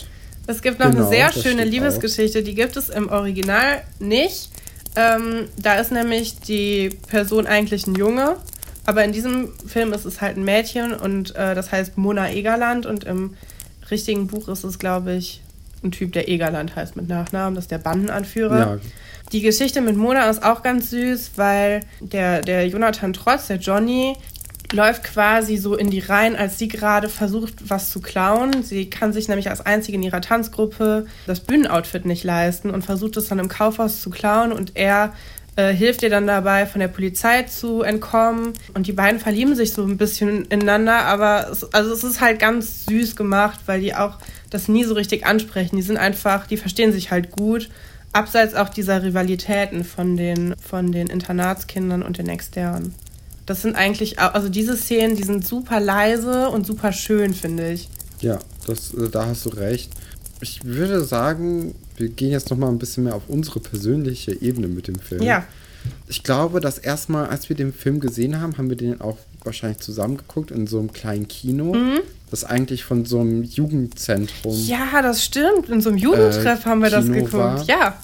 es 0.47 0.63
gibt 0.63 0.79
noch 0.79 0.91
genau, 0.91 1.03
eine 1.03 1.09
sehr 1.09 1.31
schöne 1.33 1.65
Liebesgeschichte, 1.65 2.39
auch. 2.39 2.45
die 2.45 2.55
gibt 2.55 2.77
es 2.77 2.89
im 2.89 3.11
Original 3.11 3.83
nicht. 3.99 4.51
Ähm, 4.97 5.49
da 5.61 5.75
ist 5.75 5.93
nämlich 5.93 6.41
die 6.41 6.89
Person 7.09 7.47
eigentlich 7.47 7.87
ein 7.87 7.95
Junge, 7.95 8.37
aber 8.87 9.05
in 9.05 9.13
diesem 9.13 9.53
Film 9.67 9.93
ist 9.93 10.07
es 10.07 10.23
halt 10.23 10.39
ein 10.39 10.45
Mädchen 10.45 10.95
und 10.95 11.37
äh, 11.37 11.55
das 11.55 11.71
heißt 11.71 11.99
Mona 11.99 12.31
Egerland 12.31 12.87
und 12.87 13.05
im 13.05 13.35
richtigen 13.91 14.27
Buch 14.27 14.49
ist 14.49 14.65
es, 14.65 14.79
glaube 14.79 15.13
ich, 15.13 15.43
ein 15.85 15.93
Typ, 15.93 16.13
der 16.13 16.29
Egerland 16.29 16.75
heißt 16.75 16.97
mit 16.97 17.09
Nachnamen, 17.09 17.55
das 17.55 17.65
ist 17.65 17.71
der 17.71 17.79
Bandenanführer. 17.79 18.59
Ja. 18.59 18.79
Die 19.33 19.43
Geschichte 19.43 19.83
mit 19.83 19.97
Mona 19.97 20.31
ist 20.31 20.43
auch 20.43 20.63
ganz 20.63 20.91
süß, 20.91 21.33
weil 21.37 21.83
der, 22.01 22.41
der 22.41 22.67
Jonathan 22.67 23.13
Trotz, 23.13 23.49
der 23.49 23.59
Johnny, 23.59 24.17
läuft 24.73 25.05
quasi 25.05 25.57
so 25.57 25.77
in 25.77 25.91
die 25.91 26.01
Reihen, 26.01 26.37
als 26.37 26.59
sie 26.59 26.69
gerade 26.69 27.09
versucht, 27.09 27.71
was 27.71 27.91
zu 27.91 28.01
klauen. 28.01 28.63
Sie 28.63 28.91
kann 28.91 29.13
sich 29.13 29.29
nämlich 29.29 29.51
als 29.51 29.65
einzige 29.65 29.97
in 29.97 30.03
ihrer 30.03 30.21
Tanzgruppe 30.21 31.07
das 31.27 31.41
Bühnenoutfit 31.41 32.05
nicht 32.05 32.25
leisten 32.25 32.71
und 32.71 32.85
versucht 32.85 33.17
es 33.17 33.29
dann 33.29 33.39
im 33.39 33.49
Kaufhaus 33.49 34.03
zu 34.03 34.11
klauen 34.11 34.53
und 34.53 34.73
er 34.75 35.15
äh, 35.57 35.73
hilft 35.73 36.03
ihr 36.03 36.11
dann 36.11 36.27
dabei, 36.27 36.67
von 36.67 36.81
der 36.81 36.89
Polizei 36.89 37.43
zu 37.43 37.83
entkommen. 37.83 38.53
Und 38.75 38.87
die 38.87 38.93
beiden 38.93 39.19
verlieben 39.19 39.57
sich 39.57 39.73
so 39.73 39.83
ein 39.83 39.97
bisschen 39.97 40.45
ineinander, 40.47 41.05
aber 41.05 41.49
es, 41.51 41.73
also 41.75 41.93
es 41.93 42.05
ist 42.05 42.21
halt 42.21 42.39
ganz 42.39 42.87
süß 42.87 43.17
gemacht, 43.17 43.61
weil 43.67 43.81
die 43.81 43.95
auch 43.95 44.19
das 44.51 44.69
nie 44.69 44.85
so 44.85 44.95
richtig 44.95 45.27
ansprechen. 45.27 45.77
Die 45.77 45.83
sind 45.83 45.97
einfach, 45.97 46.47
die 46.47 46.57
verstehen 46.57 46.93
sich 46.93 47.11
halt 47.11 47.33
gut. 47.33 47.71
abseits 48.13 48.55
auch 48.55 48.69
dieser 48.69 49.03
Rivalitäten 49.03 49.85
von 49.85 50.17
den, 50.17 50.55
von 50.61 50.93
den 50.93 51.09
Internatskindern 51.09 52.03
und 52.03 52.19
den 52.19 52.29
Externen. 52.29 52.95
Das 53.49 53.63
sind 53.63 53.77
eigentlich, 53.77 54.19
also 54.19 54.51
diese 54.51 54.77
Szenen, 54.77 55.17
die 55.17 55.23
sind 55.23 55.47
super 55.47 55.81
leise 55.81 56.51
und 56.51 56.67
super 56.67 56.93
schön, 56.93 57.33
finde 57.33 57.73
ich. 57.73 57.89
Ja, 58.21 58.41
das, 58.67 58.93
äh, 58.93 59.09
da 59.09 59.25
hast 59.25 59.47
du 59.47 59.49
recht. 59.49 59.91
Ich 60.43 60.65
würde 60.65 61.03
sagen, 61.03 61.75
wir 61.97 62.11
gehen 62.11 62.31
jetzt 62.31 62.51
noch 62.51 62.59
mal 62.59 62.69
ein 62.69 62.79
bisschen 62.79 63.05
mehr 63.05 63.15
auf 63.15 63.23
unsere 63.27 63.61
persönliche 63.61 64.39
Ebene 64.43 64.69
mit 64.69 64.87
dem 64.87 64.99
Film. 64.99 65.23
Ja. 65.23 65.47
Ich 66.09 66.23
glaube, 66.25 66.61
dass 66.61 66.77
erstmal, 66.77 67.29
als 67.29 67.49
wir 67.49 67.57
den 67.57 67.73
Film 67.73 68.01
gesehen 68.01 68.39
haben, 68.39 68.59
haben 68.59 68.69
wir 68.69 68.77
den 68.77 69.01
auch 69.01 69.17
wahrscheinlich 69.43 69.79
zusammengeguckt 69.79 70.51
in 70.51 70.67
so 70.67 70.79
einem 70.79 70.93
kleinen 70.93 71.27
Kino, 71.27 71.73
mhm. 71.73 72.01
das 72.31 72.45
eigentlich 72.45 72.85
von 72.85 73.07
so 73.07 73.21
einem 73.21 73.45
Jugendzentrum. 73.45 74.63
Ja, 74.67 75.01
das 75.01 75.25
stimmt. 75.25 75.71
In 75.71 75.81
so 75.81 75.89
einem 75.89 75.97
Jugendtreff 75.97 76.67
äh, 76.67 76.69
haben 76.69 76.83
wir 76.83 76.91
Kino 76.91 77.01
das 77.01 77.11
geguckt. 77.11 77.33
War. 77.33 77.65
Ja. 77.65 77.97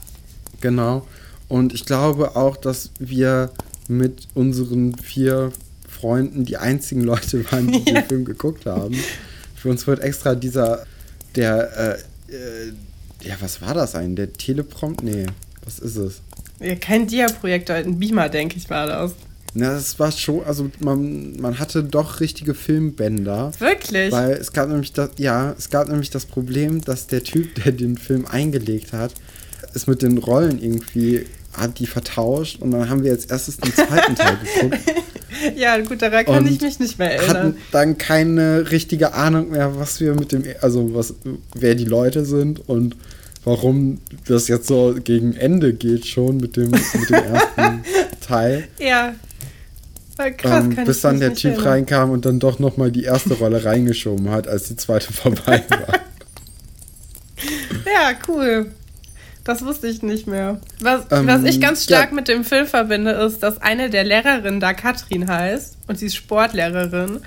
Genau. 0.63 1.07
Und 1.49 1.75
ich 1.75 1.85
glaube 1.85 2.35
auch, 2.35 2.57
dass 2.57 2.89
wir 2.99 3.51
mit 3.89 4.29
unseren 4.35 4.97
vier 4.97 5.53
Freunden 5.89 6.45
die 6.45 6.57
einzigen 6.57 7.03
Leute 7.03 7.51
waren, 7.51 7.69
die 7.71 7.79
ja. 7.91 8.01
den 8.01 8.05
Film 8.05 8.25
geguckt 8.25 8.67
haben. 8.67 8.95
Für 9.55 9.71
uns 9.71 9.87
wird 9.87 10.01
extra 10.01 10.35
dieser, 10.35 10.87
der, 11.37 11.99
äh, 12.29 12.35
äh, 12.35 12.73
ja, 13.23 13.37
was 13.41 13.63
war 13.63 13.75
das 13.75 13.95
eigentlich? 13.95 14.17
Der 14.17 14.33
Teleprompt? 14.33 15.03
Nee, 15.03 15.27
was 15.65 15.79
ist 15.79 15.97
es? 15.97 16.21
Ja, 16.61 16.75
kein 16.77 17.07
Dia-Projektor, 17.07 17.77
ein 17.77 17.99
Beamer, 17.99 18.29
denke 18.29 18.57
ich, 18.57 18.69
war 18.71 18.87
das. 18.87 19.13
Na, 19.57 19.73
das 19.73 19.99
war 20.01 20.11
schon, 20.11 20.45
also 20.45 20.71
man, 20.81 21.37
man 21.41 21.61
hatte 21.61 21.85
doch 21.85 22.21
richtige 22.21 22.55
Filmbänder. 22.55 23.53
Wirklich? 23.61 24.11
Weil 24.11 24.33
es 24.33 24.53
gab 24.53 24.69
nämlich 24.69 24.93
das, 24.93 25.11
ja, 25.17 25.55
es 25.57 25.71
gab 25.71 25.89
nämlich 25.89 26.11
das 26.11 26.27
Problem, 26.27 26.81
dass 26.81 27.07
der 27.07 27.23
Typ, 27.23 27.63
der 27.63 27.73
den 27.73 27.97
Film 27.97 28.27
eingelegt 28.27 28.93
hat, 28.93 29.15
ist 29.73 29.87
mit 29.87 30.03
den 30.03 30.19
Rollen 30.19 30.61
irgendwie, 30.61 31.27
hat 31.57 31.79
die 31.79 31.87
vertauscht 31.87 32.61
und 32.61 32.71
dann 32.71 32.89
haben 32.89 33.03
wir 33.03 33.13
als 33.13 33.27
erstes 33.27 33.57
den 33.57 33.73
zweiten 33.73 34.15
Teil 34.15 34.39
geguckt. 34.39 34.79
Ja, 35.57 35.79
gut, 35.81 36.01
daran 36.01 36.25
kann 36.25 36.47
ich 36.47 36.61
mich 36.61 36.79
nicht 36.79 36.99
mehr 36.99 37.17
erinnern. 37.17 37.37
Hatten 37.37 37.57
dann 37.73 37.99
keine 37.99 38.71
richtige 38.71 39.15
Ahnung 39.15 39.51
mehr, 39.51 39.77
was 39.77 40.01
wir 40.01 40.15
mit 40.15 40.33
dem, 40.33 40.45
also 40.61 40.95
was, 40.95 41.15
wer 41.55 41.75
die 41.75 41.85
Leute 41.85 42.25
sind 42.25 42.67
und 42.69 42.97
warum 43.45 43.99
das 44.27 44.49
jetzt 44.49 44.69
so 44.69 44.95
gegen 45.03 45.35
Ende 45.35 45.75
geht 45.75 46.07
schon 46.07 46.39
mit 46.39 46.57
dem, 46.57 46.71
mit 46.71 47.11
dem 47.11 47.25
ersten 47.25 47.85
Teil. 48.21 48.69
Ja. 48.79 49.15
Krass, 50.37 50.65
ähm, 50.65 50.85
bis 50.85 51.01
dann 51.01 51.19
der 51.19 51.35
Typ 51.35 51.65
reinkam 51.65 52.11
und 52.11 52.25
dann 52.25 52.39
doch 52.39 52.61
nochmal 52.61 52.93
die 52.93 53.03
erste 53.03 53.35
Rolle 53.35 53.65
reingeschoben 53.65 54.31
hat, 54.31 54.47
als 54.47 54.69
die 54.69 54.77
zweite 54.77 55.13
vorbei 55.13 55.65
war. 55.69 55.89
ja, 57.85 58.13
cool. 58.29 58.67
Das 59.45 59.65
wusste 59.65 59.89
ich 59.89 60.03
nicht 60.03 60.27
mehr. 60.27 60.59
Was, 60.81 61.03
ähm, 61.11 61.27
was 61.27 61.45
ich 61.45 61.61
ganz 61.61 61.85
stark 61.85 62.11
ja. 62.11 62.15
mit 62.15 62.29
dem 62.29 62.45
Film 62.45 62.67
verbinde, 62.67 63.11
ist, 63.11 63.43
dass 63.43 63.61
eine 63.61 63.91
der 63.91 64.05
Lehrerinnen 64.05 64.59
da 64.59 64.73
Katrin 64.73 65.29
heißt 65.29 65.77
und 65.87 65.99
sie 65.99 66.07
ist 66.07 66.17
Sportlehrerin. 66.17 67.21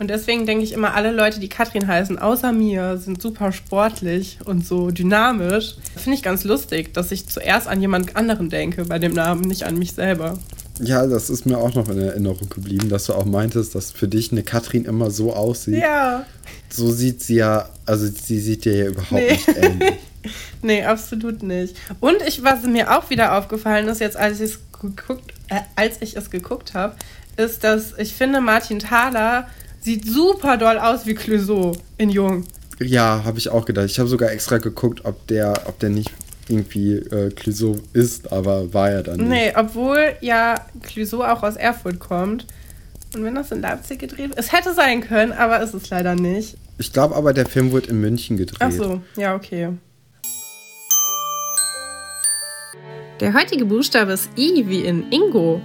Und 0.00 0.08
deswegen 0.08 0.46
denke 0.46 0.64
ich 0.64 0.72
immer, 0.72 0.94
alle 0.94 1.12
Leute, 1.12 1.38
die 1.38 1.48
Katrin 1.48 1.86
heißen, 1.86 2.18
außer 2.18 2.50
mir, 2.50 2.98
sind 2.98 3.22
super 3.22 3.52
sportlich 3.52 4.38
und 4.44 4.66
so 4.66 4.90
dynamisch. 4.90 5.76
Finde 5.94 6.16
ich 6.16 6.24
ganz 6.24 6.42
lustig, 6.42 6.92
dass 6.92 7.12
ich 7.12 7.28
zuerst 7.28 7.68
an 7.68 7.80
jemand 7.80 8.16
anderen 8.16 8.50
denke 8.50 8.84
bei 8.86 8.98
dem 8.98 9.12
Namen, 9.12 9.42
nicht 9.42 9.62
an 9.62 9.78
mich 9.78 9.92
selber. 9.92 10.38
Ja, 10.80 11.06
das 11.06 11.30
ist 11.30 11.46
mir 11.46 11.58
auch 11.58 11.74
noch 11.74 11.88
in 11.88 12.00
Erinnerung 12.00 12.48
geblieben, 12.48 12.88
dass 12.88 13.04
du 13.04 13.12
auch 13.12 13.26
meintest, 13.26 13.76
dass 13.76 13.92
für 13.92 14.08
dich 14.08 14.32
eine 14.32 14.42
Katrin 14.42 14.86
immer 14.86 15.12
so 15.12 15.32
aussieht. 15.32 15.80
Ja. 15.80 16.24
So 16.68 16.90
sieht 16.90 17.22
sie 17.22 17.36
ja, 17.36 17.68
also 17.86 18.06
sie 18.06 18.40
sieht 18.40 18.64
dir 18.64 18.76
ja 18.76 18.86
überhaupt 18.86 19.12
nee. 19.12 19.30
nicht 19.30 19.48
ähnlich. 19.48 19.92
nee, 20.62 20.84
absolut 20.84 21.42
nicht. 21.42 21.76
Und 22.00 22.16
ich, 22.26 22.42
was 22.42 22.64
mir 22.64 22.96
auch 22.96 23.10
wieder 23.10 23.36
aufgefallen 23.36 23.88
ist, 23.88 24.00
jetzt 24.00 24.16
als, 24.16 24.40
äh, 24.40 24.46
als 25.76 26.00
ich 26.00 26.16
es 26.16 26.30
geguckt 26.30 26.74
habe, 26.74 26.96
ist, 27.36 27.64
dass 27.64 27.98
ich 27.98 28.14
finde, 28.14 28.40
Martin 28.40 28.78
Thaler 28.78 29.48
sieht 29.80 30.06
super 30.06 30.56
doll 30.56 30.78
aus 30.78 31.06
wie 31.06 31.14
Clouseau 31.14 31.76
in 31.98 32.10
Jung. 32.10 32.44
Ja, 32.78 33.22
habe 33.24 33.38
ich 33.38 33.48
auch 33.48 33.64
gedacht. 33.64 33.86
Ich 33.86 33.98
habe 33.98 34.08
sogar 34.08 34.30
extra 34.30 34.58
geguckt, 34.58 35.04
ob 35.04 35.26
der, 35.26 35.54
ob 35.66 35.78
der 35.78 35.90
nicht 35.90 36.10
irgendwie 36.48 36.94
äh, 36.94 37.30
Clouseau 37.30 37.78
ist, 37.92 38.32
aber 38.32 38.72
war 38.74 38.90
er 38.90 39.02
dann 39.02 39.18
nicht. 39.18 39.28
Nee, 39.28 39.52
obwohl 39.56 40.14
ja 40.20 40.66
Clouseau 40.82 41.22
auch 41.22 41.42
aus 41.42 41.56
Erfurt 41.56 42.00
kommt. 42.00 42.46
Und 43.14 43.24
wenn 43.24 43.34
das 43.34 43.52
in 43.52 43.60
Leipzig 43.60 43.98
gedreht 43.98 44.30
wird, 44.30 44.38
es 44.38 44.52
hätte 44.52 44.72
sein 44.72 45.02
können, 45.02 45.32
aber 45.32 45.60
ist 45.62 45.74
es 45.74 45.90
leider 45.90 46.14
nicht. 46.14 46.56
Ich 46.78 46.92
glaube 46.92 47.14
aber, 47.14 47.32
der 47.32 47.46
Film 47.46 47.72
wird 47.72 47.86
in 47.86 48.00
München 48.00 48.36
gedreht. 48.36 48.58
Ach 48.60 48.72
so, 48.72 49.02
ja, 49.16 49.34
okay. 49.34 49.70
Der 53.22 53.34
heutige 53.34 53.66
Buchstabe 53.66 54.14
ist 54.14 54.30
I 54.36 54.64
wie 54.66 54.80
in 54.80 55.04
Ingo. 55.12 55.62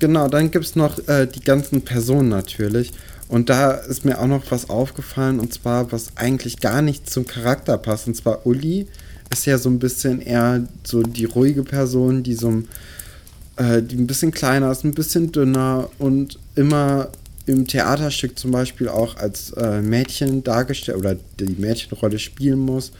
Genau, 0.00 0.26
dann 0.26 0.50
gibt 0.50 0.64
es 0.64 0.74
noch 0.74 0.98
äh, 1.06 1.28
die 1.28 1.38
ganzen 1.38 1.82
Personen 1.82 2.28
natürlich. 2.28 2.90
Und 3.28 3.48
da 3.48 3.70
ist 3.70 4.04
mir 4.04 4.18
auch 4.18 4.26
noch 4.26 4.42
was 4.50 4.70
aufgefallen, 4.70 5.38
und 5.38 5.54
zwar, 5.54 5.92
was 5.92 6.16
eigentlich 6.16 6.58
gar 6.58 6.82
nicht 6.82 7.08
zum 7.08 7.28
Charakter 7.28 7.78
passt. 7.78 8.08
Und 8.08 8.16
zwar 8.16 8.44
Uli 8.44 8.88
ist 9.30 9.46
ja 9.46 9.56
so 9.56 9.70
ein 9.70 9.78
bisschen 9.78 10.20
eher 10.20 10.66
so 10.82 11.04
die 11.04 11.26
ruhige 11.26 11.62
Person, 11.62 12.24
die 12.24 12.34
so 12.34 12.64
äh, 13.54 13.82
die 13.84 13.94
ein 13.94 14.08
bisschen 14.08 14.32
kleiner 14.32 14.72
ist, 14.72 14.82
ein 14.82 14.94
bisschen 14.94 15.30
dünner 15.30 15.90
und 16.00 16.40
immer 16.56 17.12
im 17.48 17.66
Theaterstück 17.66 18.38
zum 18.38 18.50
Beispiel 18.50 18.88
auch 18.88 19.16
als 19.16 19.52
äh, 19.52 19.80
Mädchen 19.80 20.44
dargestellt 20.44 20.98
oder 20.98 21.16
die 21.38 21.56
Mädchenrolle 21.58 22.18
spielen 22.18 22.58
muss, 22.58 22.92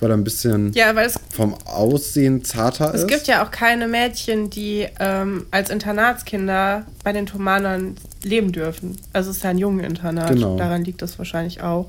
weil 0.00 0.10
er 0.10 0.16
ein 0.16 0.24
bisschen 0.24 0.72
ja, 0.72 0.94
weil 0.94 1.06
es, 1.06 1.18
vom 1.30 1.54
Aussehen 1.64 2.44
zarter 2.44 2.88
es 2.88 2.96
ist. 2.96 3.00
Es 3.02 3.06
gibt 3.06 3.26
ja 3.26 3.44
auch 3.44 3.50
keine 3.50 3.88
Mädchen, 3.88 4.50
die 4.50 4.86
ähm, 5.00 5.46
als 5.50 5.70
Internatskinder 5.70 6.86
bei 7.02 7.12
den 7.12 7.26
Thomanern 7.26 7.96
leben 8.22 8.52
dürfen. 8.52 8.96
Also 9.12 9.30
es 9.30 9.38
ist 9.38 9.44
ja 9.44 9.50
ein 9.50 9.58
Jungeninternat, 9.58 10.30
genau. 10.30 10.56
daran 10.56 10.84
liegt 10.84 11.02
das 11.02 11.18
wahrscheinlich 11.18 11.62
auch. 11.62 11.86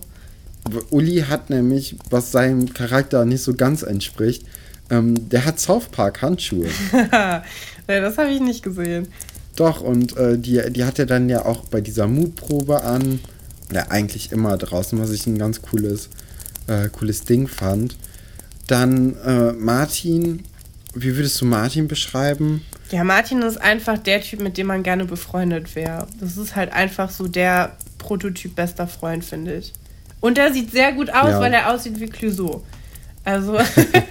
Uli 0.90 1.24
hat 1.30 1.50
nämlich, 1.50 1.96
was 2.10 2.32
seinem 2.32 2.74
Charakter 2.74 3.26
nicht 3.26 3.44
so 3.44 3.54
ganz 3.54 3.84
entspricht, 3.84 4.46
ähm, 4.90 5.30
der 5.30 5.46
hat 5.46 5.60
South 5.60 5.90
Park 5.90 6.22
Handschuhe. 6.22 6.68
ja, 7.12 7.44
das 7.88 8.18
habe 8.18 8.30
ich 8.30 8.40
nicht 8.40 8.64
gesehen. 8.64 9.08
Doch, 9.56 9.82
und 9.82 10.18
äh, 10.18 10.38
die, 10.38 10.62
die 10.72 10.84
hat 10.84 11.00
er 11.00 11.06
dann 11.06 11.30
ja 11.30 11.46
auch 11.46 11.66
bei 11.66 11.82
dieser 11.82 12.08
Mutprobe 12.08 12.84
an. 12.84 13.20
Ja, 13.72 13.88
eigentlich 13.90 14.32
immer 14.32 14.58
draußen, 14.58 15.00
was 15.00 15.12
ich 15.12 15.26
ein 15.26 15.38
ganz 15.38 15.62
cooles, 15.62 16.10
äh, 16.68 16.90
cooles 16.90 17.24
Ding 17.24 17.48
fand. 17.48 17.98
Dann 18.68 19.16
äh, 19.26 19.54
Martin. 19.54 20.44
Wie 20.94 21.16
würdest 21.18 21.42
du 21.42 21.46
Martin 21.46 21.88
beschreiben? 21.88 22.62
Ja, 22.92 23.04
Martin 23.04 23.42
ist 23.42 23.58
einfach 23.58 23.98
der 23.98 24.22
Typ, 24.22 24.42
mit 24.42 24.58
dem 24.58 24.68
man 24.68 24.84
gerne 24.84 25.06
befreundet 25.06 25.76
wäre. 25.76 26.08
Das 26.20 26.38
ist 26.38 26.56
halt 26.56 26.72
einfach 26.72 27.10
so 27.10 27.28
der 27.28 27.76
Prototyp 27.98 28.56
bester 28.56 28.88
Freund, 28.88 29.26
finde 29.26 29.56
ich. 29.56 29.74
Und 30.22 30.38
er 30.38 30.54
sieht 30.54 30.72
sehr 30.72 30.94
gut 30.94 31.10
aus, 31.10 31.32
ja. 31.32 31.40
weil 31.40 31.54
er 31.54 31.74
aussieht 31.74 32.00
wie 32.00 32.08
Clouseau. 32.08 32.64
Also, 33.24 33.58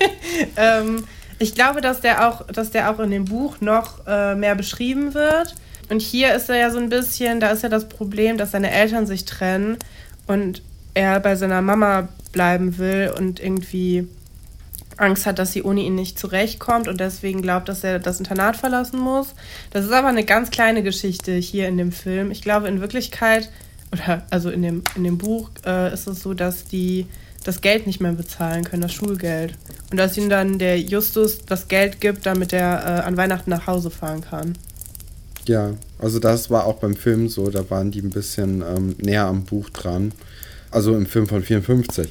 ähm, 0.56 1.04
ich 1.38 1.54
glaube, 1.54 1.80
dass 1.80 2.00
der 2.00 2.28
auch, 2.28 2.46
dass 2.46 2.70
der 2.70 2.90
auch 2.90 2.98
in 3.00 3.10
dem 3.10 3.24
Buch 3.24 3.60
noch 3.60 4.06
äh, 4.06 4.34
mehr 4.34 4.54
beschrieben 4.54 5.14
wird. 5.14 5.54
Und 5.90 6.00
hier 6.00 6.34
ist 6.34 6.48
er 6.48 6.56
ja 6.56 6.70
so 6.70 6.78
ein 6.78 6.88
bisschen, 6.88 7.40
da 7.40 7.50
ist 7.50 7.62
ja 7.62 7.68
das 7.68 7.88
Problem, 7.88 8.38
dass 8.38 8.52
seine 8.52 8.70
Eltern 8.70 9.06
sich 9.06 9.24
trennen 9.24 9.76
und 10.26 10.62
er 10.94 11.20
bei 11.20 11.36
seiner 11.36 11.60
Mama 11.60 12.08
bleiben 12.32 12.78
will 12.78 13.12
und 13.16 13.40
irgendwie 13.40 14.08
Angst 14.96 15.26
hat, 15.26 15.38
dass 15.38 15.52
sie 15.52 15.62
ohne 15.62 15.80
ihn 15.80 15.94
nicht 15.94 16.18
zurechtkommt 16.18 16.88
und 16.88 17.00
deswegen 17.00 17.42
glaubt, 17.42 17.68
dass 17.68 17.84
er 17.84 17.98
das 17.98 18.18
Internat 18.18 18.56
verlassen 18.56 18.98
muss. 18.98 19.34
Das 19.70 19.84
ist 19.84 19.92
aber 19.92 20.08
eine 20.08 20.24
ganz 20.24 20.50
kleine 20.50 20.82
Geschichte 20.82 21.32
hier 21.32 21.68
in 21.68 21.76
dem 21.76 21.92
Film. 21.92 22.30
Ich 22.30 22.42
glaube, 22.42 22.68
in 22.68 22.80
Wirklichkeit, 22.80 23.50
oder 23.92 24.22
also 24.30 24.50
in 24.50 24.62
dem, 24.62 24.82
in 24.94 25.04
dem 25.04 25.18
Buch, 25.18 25.50
äh, 25.66 25.92
ist 25.92 26.06
es 26.06 26.22
so, 26.22 26.32
dass 26.32 26.64
die 26.64 27.06
das 27.44 27.60
Geld 27.60 27.86
nicht 27.86 28.00
mehr 28.00 28.12
bezahlen 28.12 28.64
können, 28.64 28.82
das 28.82 28.92
Schulgeld. 28.92 29.54
Und 29.90 29.98
dass 29.98 30.16
ihnen 30.16 30.30
dann 30.30 30.58
der 30.58 30.80
Justus 30.80 31.44
das 31.46 31.68
Geld 31.68 32.00
gibt, 32.00 32.26
damit 32.26 32.52
er 32.52 32.82
äh, 32.82 33.00
an 33.02 33.16
Weihnachten 33.16 33.50
nach 33.50 33.66
Hause 33.66 33.90
fahren 33.90 34.22
kann. 34.22 34.54
Ja, 35.46 35.74
also 35.98 36.18
das 36.18 36.50
war 36.50 36.66
auch 36.66 36.76
beim 36.76 36.96
Film 36.96 37.28
so, 37.28 37.50
da 37.50 37.68
waren 37.70 37.90
die 37.90 38.00
ein 38.00 38.10
bisschen 38.10 38.62
ähm, 38.62 38.96
näher 38.98 39.26
am 39.26 39.44
Buch 39.44 39.70
dran. 39.70 40.12
Also 40.70 40.96
im 40.96 41.06
Film 41.06 41.28
von 41.28 41.42
54. 41.42 42.08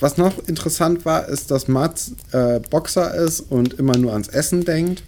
Was 0.00 0.18
noch 0.18 0.48
interessant 0.48 1.04
war, 1.04 1.28
ist, 1.28 1.50
dass 1.50 1.68
Mats 1.68 2.12
äh, 2.32 2.58
Boxer 2.58 3.14
ist 3.14 3.40
und 3.40 3.74
immer 3.74 3.96
nur 3.96 4.12
ans 4.12 4.28
Essen 4.28 4.64
denkt. 4.64 5.02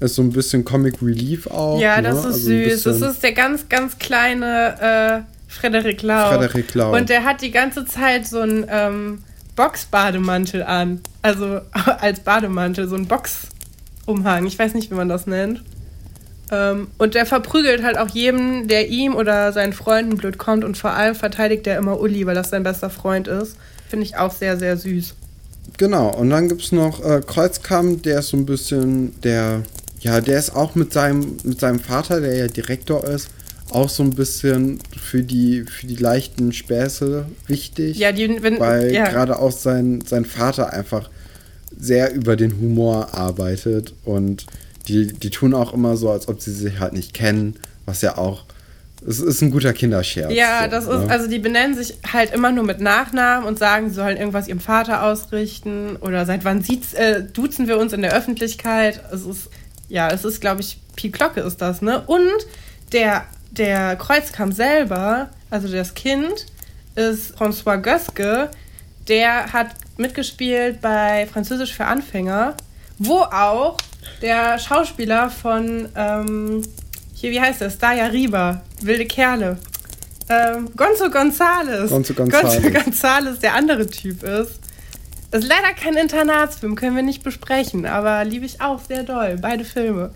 Ist 0.00 0.16
so 0.16 0.22
ein 0.22 0.32
bisschen 0.32 0.64
Comic 0.64 1.02
Relief 1.02 1.46
auch. 1.46 1.80
Ja, 1.80 2.00
das 2.00 2.14
ne? 2.14 2.20
ist 2.20 2.26
also 2.26 2.38
süß. 2.38 2.82
Das 2.84 3.00
ist 3.00 3.22
der 3.22 3.32
ganz, 3.32 3.68
ganz 3.68 3.98
kleine 3.98 5.24
äh, 5.26 5.33
Frederik 5.54 6.02
Lau. 6.02 6.28
Frederik 6.28 6.74
Lau. 6.74 6.96
Und 6.96 7.08
der 7.08 7.24
hat 7.24 7.40
die 7.40 7.50
ganze 7.50 7.84
Zeit 7.86 8.26
so 8.26 8.40
einen 8.40 8.66
ähm, 8.68 9.22
Boxbademantel 9.56 10.62
an. 10.62 11.00
Also 11.22 11.60
als 12.00 12.20
Bademantel, 12.20 12.88
so 12.88 12.96
ein 12.96 13.06
Boxumhang. 13.06 14.46
Ich 14.46 14.58
weiß 14.58 14.74
nicht, 14.74 14.90
wie 14.90 14.94
man 14.94 15.08
das 15.08 15.26
nennt. 15.26 15.62
Ähm, 16.50 16.88
und 16.98 17.14
der 17.14 17.26
verprügelt 17.26 17.82
halt 17.82 17.98
auch 17.98 18.08
jedem, 18.08 18.68
der 18.68 18.88
ihm 18.88 19.14
oder 19.14 19.52
seinen 19.52 19.72
Freunden 19.72 20.16
blöd 20.16 20.38
kommt. 20.38 20.64
Und 20.64 20.76
vor 20.76 20.90
allem 20.90 21.14
verteidigt 21.14 21.66
er 21.66 21.78
immer 21.78 22.00
Uli, 22.00 22.26
weil 22.26 22.34
das 22.34 22.50
sein 22.50 22.62
bester 22.62 22.90
Freund 22.90 23.28
ist. 23.28 23.56
Finde 23.88 24.04
ich 24.04 24.16
auch 24.16 24.32
sehr, 24.32 24.58
sehr 24.58 24.76
süß. 24.76 25.14
Genau, 25.76 26.14
und 26.14 26.30
dann 26.30 26.48
gibt 26.48 26.62
es 26.62 26.72
noch 26.72 27.04
äh, 27.04 27.20
Kreuzkamm, 27.26 28.02
der 28.02 28.20
ist 28.20 28.28
so 28.28 28.36
ein 28.36 28.46
bisschen 28.46 29.20
der, 29.22 29.62
ja, 30.00 30.20
der 30.20 30.38
ist 30.38 30.54
auch 30.54 30.74
mit 30.74 30.92
seinem, 30.92 31.36
mit 31.42 31.58
seinem 31.58 31.80
Vater, 31.80 32.20
der 32.20 32.36
ja 32.36 32.46
Direktor 32.46 33.04
ist, 33.04 33.28
auch 33.74 33.88
so 33.88 34.02
ein 34.02 34.10
bisschen 34.10 34.78
für 34.96 35.22
die, 35.22 35.64
für 35.64 35.86
die 35.86 35.96
leichten 35.96 36.52
Späße 36.52 37.26
wichtig. 37.46 37.98
Ja, 37.98 38.12
die, 38.12 38.42
wenn, 38.42 38.58
weil 38.60 38.92
ja. 38.92 39.08
gerade 39.08 39.38
auch 39.38 39.52
sein, 39.52 40.02
sein 40.06 40.24
Vater 40.24 40.72
einfach 40.72 41.10
sehr 41.76 42.14
über 42.14 42.36
den 42.36 42.58
Humor 42.60 43.14
arbeitet 43.14 43.94
und 44.04 44.46
die, 44.88 45.08
die 45.08 45.30
tun 45.30 45.54
auch 45.54 45.72
immer 45.72 45.96
so, 45.96 46.10
als 46.10 46.28
ob 46.28 46.40
sie 46.40 46.52
sich 46.52 46.78
halt 46.78 46.92
nicht 46.92 47.14
kennen, 47.14 47.56
was 47.84 48.02
ja 48.02 48.16
auch 48.18 48.44
es 49.06 49.20
ist 49.20 49.42
ein 49.42 49.50
guter 49.50 49.72
Kinderscherz. 49.72 50.32
Ja, 50.32 50.64
so, 50.64 50.70
das 50.70 50.86
ne? 50.86 50.94
ist, 50.94 51.10
also 51.10 51.28
die 51.28 51.38
benennen 51.38 51.76
sich 51.76 51.98
halt 52.10 52.32
immer 52.32 52.52
nur 52.52 52.64
mit 52.64 52.80
Nachnamen 52.80 53.46
und 53.46 53.58
sagen, 53.58 53.90
sie 53.90 53.96
sollen 53.96 54.16
irgendwas 54.16 54.48
ihrem 54.48 54.60
Vater 54.60 55.02
ausrichten 55.02 55.96
oder 55.96 56.24
seit 56.24 56.44
wann 56.44 56.62
sieht's, 56.62 56.94
äh, 56.94 57.22
duzen 57.22 57.68
wir 57.68 57.78
uns 57.78 57.92
in 57.92 58.00
der 58.00 58.14
Öffentlichkeit. 58.14 59.00
Es 59.12 59.26
ist, 59.26 59.50
ja, 59.88 60.08
es 60.10 60.24
ist, 60.24 60.40
glaube 60.40 60.62
ich, 60.62 60.78
Pi 60.96 61.10
Glocke 61.10 61.40
ist 61.40 61.60
das, 61.60 61.82
ne? 61.82 62.02
Und 62.06 62.46
der, 62.92 63.26
der 63.58 63.96
Kreuzkampf 63.96 64.56
selber, 64.56 65.30
also 65.50 65.68
das 65.68 65.94
Kind, 65.94 66.46
ist 66.94 67.36
François 67.36 67.78
Göske, 67.78 68.50
der 69.08 69.52
hat 69.52 69.68
mitgespielt 69.96 70.80
bei 70.80 71.26
Französisch 71.32 71.74
für 71.74 71.84
Anfänger, 71.84 72.56
wo 72.98 73.18
auch 73.18 73.76
der 74.22 74.58
Schauspieler 74.58 75.30
von 75.30 75.88
ähm, 75.96 76.62
hier, 77.14 77.30
wie 77.30 77.40
heißt 77.40 77.60
das? 77.60 77.78
Daya 77.78 78.06
Riba, 78.06 78.62
wilde 78.82 79.06
Kerle. 79.06 79.58
Ähm, 80.28 80.70
Gonzo 80.76 81.10
Gonzales. 81.10 81.90
Gonzo 81.90 82.14
Gonzales. 82.14 82.62
Gonzo 82.62 82.70
Gonzales, 82.70 83.38
der 83.40 83.54
andere 83.54 83.86
Typ 83.86 84.22
ist. 84.22 84.60
Ist 85.30 85.48
leider 85.48 85.72
kein 85.74 85.96
Internatsfilm, 85.96 86.76
können 86.76 86.96
wir 86.96 87.02
nicht 87.02 87.24
besprechen, 87.24 87.86
aber 87.86 88.24
liebe 88.24 88.46
ich 88.46 88.60
auch 88.60 88.80
sehr 88.80 89.02
doll. 89.02 89.38
Beide 89.40 89.64
Filme. 89.64 90.10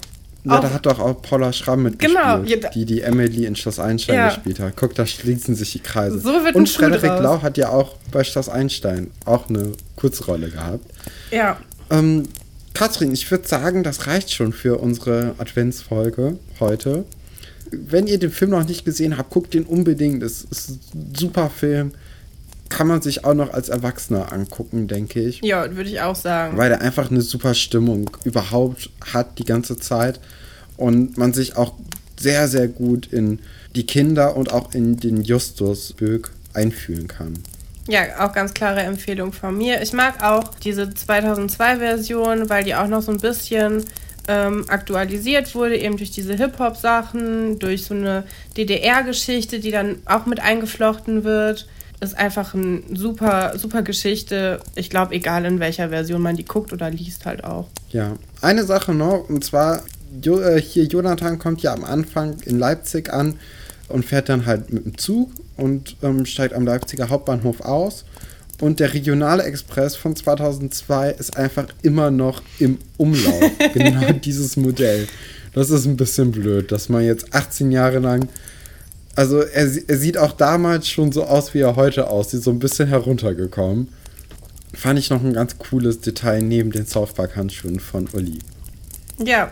Ja, 0.44 0.60
da 0.60 0.70
hat 0.70 0.86
doch 0.86 0.98
auch 1.00 1.20
Paula 1.20 1.52
Schramm 1.52 1.82
mitgespielt, 1.82 2.18
Genau, 2.22 2.42
ja, 2.44 2.70
die 2.70 2.84
die 2.84 3.02
Emily 3.02 3.44
in 3.44 3.56
Schloss 3.56 3.78
Einstein 3.78 4.14
Ja. 4.16 4.28
gespielt 4.28 4.60
hat. 4.60 4.74
Guck, 4.76 4.94
da 4.94 5.04
schließen 5.04 5.54
sich 5.54 5.72
die 5.72 5.80
Kreise. 5.80 6.20
So 6.20 6.44
wird 6.44 6.54
Und 6.54 6.68
Frederik. 6.68 7.22
Lau 7.22 7.42
hat 7.42 7.58
ja 7.58 7.68
auch 7.70 7.96
bei 8.12 8.24
Schloss 8.24 8.48
Einstein 8.48 9.10
auch 9.24 9.48
eine 9.48 9.72
Kurzrolle 9.96 10.48
gehabt. 10.48 10.84
Ja. 11.30 11.58
Ähm, 11.90 12.28
Katrin, 12.72 13.12
ich 13.12 13.28
würde 13.30 13.46
sagen, 13.48 13.82
das 13.82 14.06
reicht 14.06 14.32
schon 14.32 14.52
für 14.52 14.78
unsere 14.78 15.34
Adventsfolge 15.38 16.38
heute. 16.60 17.04
Wenn 17.70 18.06
ihr 18.06 18.18
den 18.18 18.30
Film 18.30 18.52
noch 18.52 18.64
nicht 18.66 18.84
gesehen 18.84 19.18
habt, 19.18 19.30
guckt 19.30 19.52
den 19.52 19.64
unbedingt. 19.64 20.22
Es 20.22 20.44
ist 20.50 20.70
ein 20.94 21.12
super 21.16 21.50
Film. 21.50 21.92
Kann 22.68 22.86
man 22.86 23.00
sich 23.00 23.24
auch 23.24 23.34
noch 23.34 23.52
als 23.52 23.68
Erwachsener 23.68 24.32
angucken, 24.32 24.88
denke 24.88 25.20
ich. 25.20 25.40
Ja, 25.42 25.74
würde 25.74 25.88
ich 25.88 26.00
auch 26.00 26.16
sagen. 26.16 26.56
Weil 26.56 26.72
er 26.72 26.80
einfach 26.80 27.10
eine 27.10 27.22
super 27.22 27.54
Stimmung 27.54 28.10
überhaupt 28.24 28.90
hat 29.12 29.38
die 29.38 29.44
ganze 29.44 29.76
Zeit. 29.76 30.20
Und 30.76 31.16
man 31.16 31.32
sich 31.32 31.56
auch 31.56 31.74
sehr, 32.18 32.48
sehr 32.48 32.68
gut 32.68 33.06
in 33.06 33.40
die 33.74 33.86
Kinder 33.86 34.36
und 34.36 34.52
auch 34.52 34.74
in 34.74 34.96
den 34.96 35.22
Justus 35.22 35.92
Böck 35.92 36.30
einfühlen 36.54 37.08
kann. 37.08 37.34
Ja, 37.88 38.26
auch 38.26 38.32
ganz 38.32 38.52
klare 38.52 38.80
Empfehlung 38.80 39.32
von 39.32 39.56
mir. 39.56 39.80
Ich 39.80 39.92
mag 39.94 40.22
auch 40.22 40.54
diese 40.62 40.82
2002-Version, 40.82 42.50
weil 42.50 42.64
die 42.64 42.74
auch 42.74 42.86
noch 42.86 43.00
so 43.00 43.10
ein 43.10 43.18
bisschen 43.18 43.84
ähm, 44.28 44.66
aktualisiert 44.68 45.54
wurde, 45.54 45.78
eben 45.78 45.96
durch 45.96 46.10
diese 46.10 46.34
Hip-Hop-Sachen, 46.34 47.58
durch 47.58 47.84
so 47.84 47.94
eine 47.94 48.24
DDR-Geschichte, 48.58 49.58
die 49.58 49.70
dann 49.70 49.96
auch 50.04 50.26
mit 50.26 50.38
eingeflochten 50.38 51.24
wird. 51.24 51.66
Ist 52.00 52.16
einfach 52.16 52.54
eine 52.54 52.82
super, 52.94 53.58
super 53.58 53.82
Geschichte. 53.82 54.60
Ich 54.76 54.88
glaube, 54.88 55.14
egal 55.14 55.44
in 55.44 55.58
welcher 55.58 55.88
Version 55.88 56.22
man 56.22 56.36
die 56.36 56.44
guckt 56.44 56.72
oder 56.72 56.90
liest, 56.90 57.26
halt 57.26 57.42
auch. 57.42 57.68
Ja, 57.90 58.16
eine 58.40 58.64
Sache 58.64 58.94
noch, 58.94 59.28
und 59.28 59.44
zwar 59.44 59.82
jo, 60.22 60.40
äh, 60.40 60.60
hier 60.60 60.84
Jonathan 60.84 61.38
kommt 61.38 61.62
ja 61.62 61.72
am 61.72 61.84
Anfang 61.84 62.36
in 62.44 62.58
Leipzig 62.58 63.12
an 63.12 63.38
und 63.88 64.04
fährt 64.04 64.28
dann 64.28 64.46
halt 64.46 64.72
mit 64.72 64.84
dem 64.84 64.98
Zug 64.98 65.30
und 65.56 65.96
ähm, 66.02 66.26
steigt 66.26 66.54
am 66.54 66.64
Leipziger 66.64 67.08
Hauptbahnhof 67.08 67.60
aus. 67.60 68.04
Und 68.60 68.80
der 68.80 68.92
Regionale 68.92 69.44
Express 69.44 69.94
von 69.94 70.16
2002 70.16 71.10
ist 71.10 71.36
einfach 71.36 71.66
immer 71.82 72.10
noch 72.10 72.42
im 72.58 72.78
Umlauf. 72.96 73.50
genau 73.72 74.12
dieses 74.12 74.56
Modell. 74.56 75.06
Das 75.54 75.70
ist 75.70 75.86
ein 75.86 75.96
bisschen 75.96 76.32
blöd, 76.32 76.72
dass 76.72 76.88
man 76.88 77.04
jetzt 77.04 77.34
18 77.34 77.70
Jahre 77.70 78.00
lang. 78.00 78.28
Also, 79.18 79.40
er, 79.40 79.68
er 79.88 79.98
sieht 79.98 80.16
auch 80.16 80.30
damals 80.30 80.88
schon 80.88 81.10
so 81.10 81.24
aus, 81.24 81.52
wie 81.52 81.58
er 81.58 81.74
heute 81.74 82.08
aussieht, 82.08 82.40
so 82.40 82.52
ein 82.52 82.60
bisschen 82.60 82.86
heruntergekommen. 82.86 83.88
Fand 84.72 84.96
ich 84.96 85.10
noch 85.10 85.24
ein 85.24 85.32
ganz 85.32 85.58
cooles 85.58 85.98
Detail 85.98 86.40
neben 86.40 86.70
den 86.70 86.86
South 86.86 87.14
Park 87.14 87.34
Handschuhen 87.34 87.80
von 87.80 88.06
Uli. 88.12 88.38
Ja, 89.18 89.50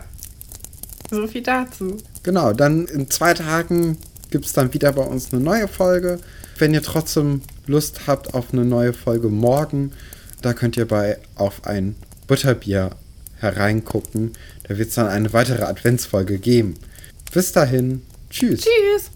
so 1.11 1.27
viel 1.27 1.41
dazu. 1.41 1.97
Genau, 2.23 2.53
dann 2.53 2.85
in 2.85 3.09
zwei 3.09 3.33
Tagen 3.33 3.97
gibt 4.31 4.45
es 4.45 4.53
dann 4.53 4.73
wieder 4.73 4.93
bei 4.93 5.03
uns 5.03 5.33
eine 5.33 5.43
neue 5.43 5.67
Folge. 5.67 6.21
Wenn 6.57 6.73
ihr 6.73 6.81
trotzdem 6.81 7.41
Lust 7.65 8.07
habt 8.07 8.35
auf 8.35 8.53
eine 8.53 8.63
neue 8.63 8.93
Folge 8.93 9.27
morgen, 9.27 9.91
da 10.41 10.53
könnt 10.53 10.77
ihr 10.77 10.87
bei 10.87 11.17
auf 11.35 11.67
ein 11.67 11.97
Butterbier 12.25 12.91
hereingucken. 13.35 14.31
Da 14.65 14.77
wird 14.77 14.87
es 14.87 14.95
dann 14.95 15.07
eine 15.07 15.33
weitere 15.33 15.63
Adventsfolge 15.63 16.37
geben. 16.37 16.75
Bis 17.33 17.51
dahin, 17.51 18.03
tschüss. 18.29 18.61
Tschüss! 18.61 19.11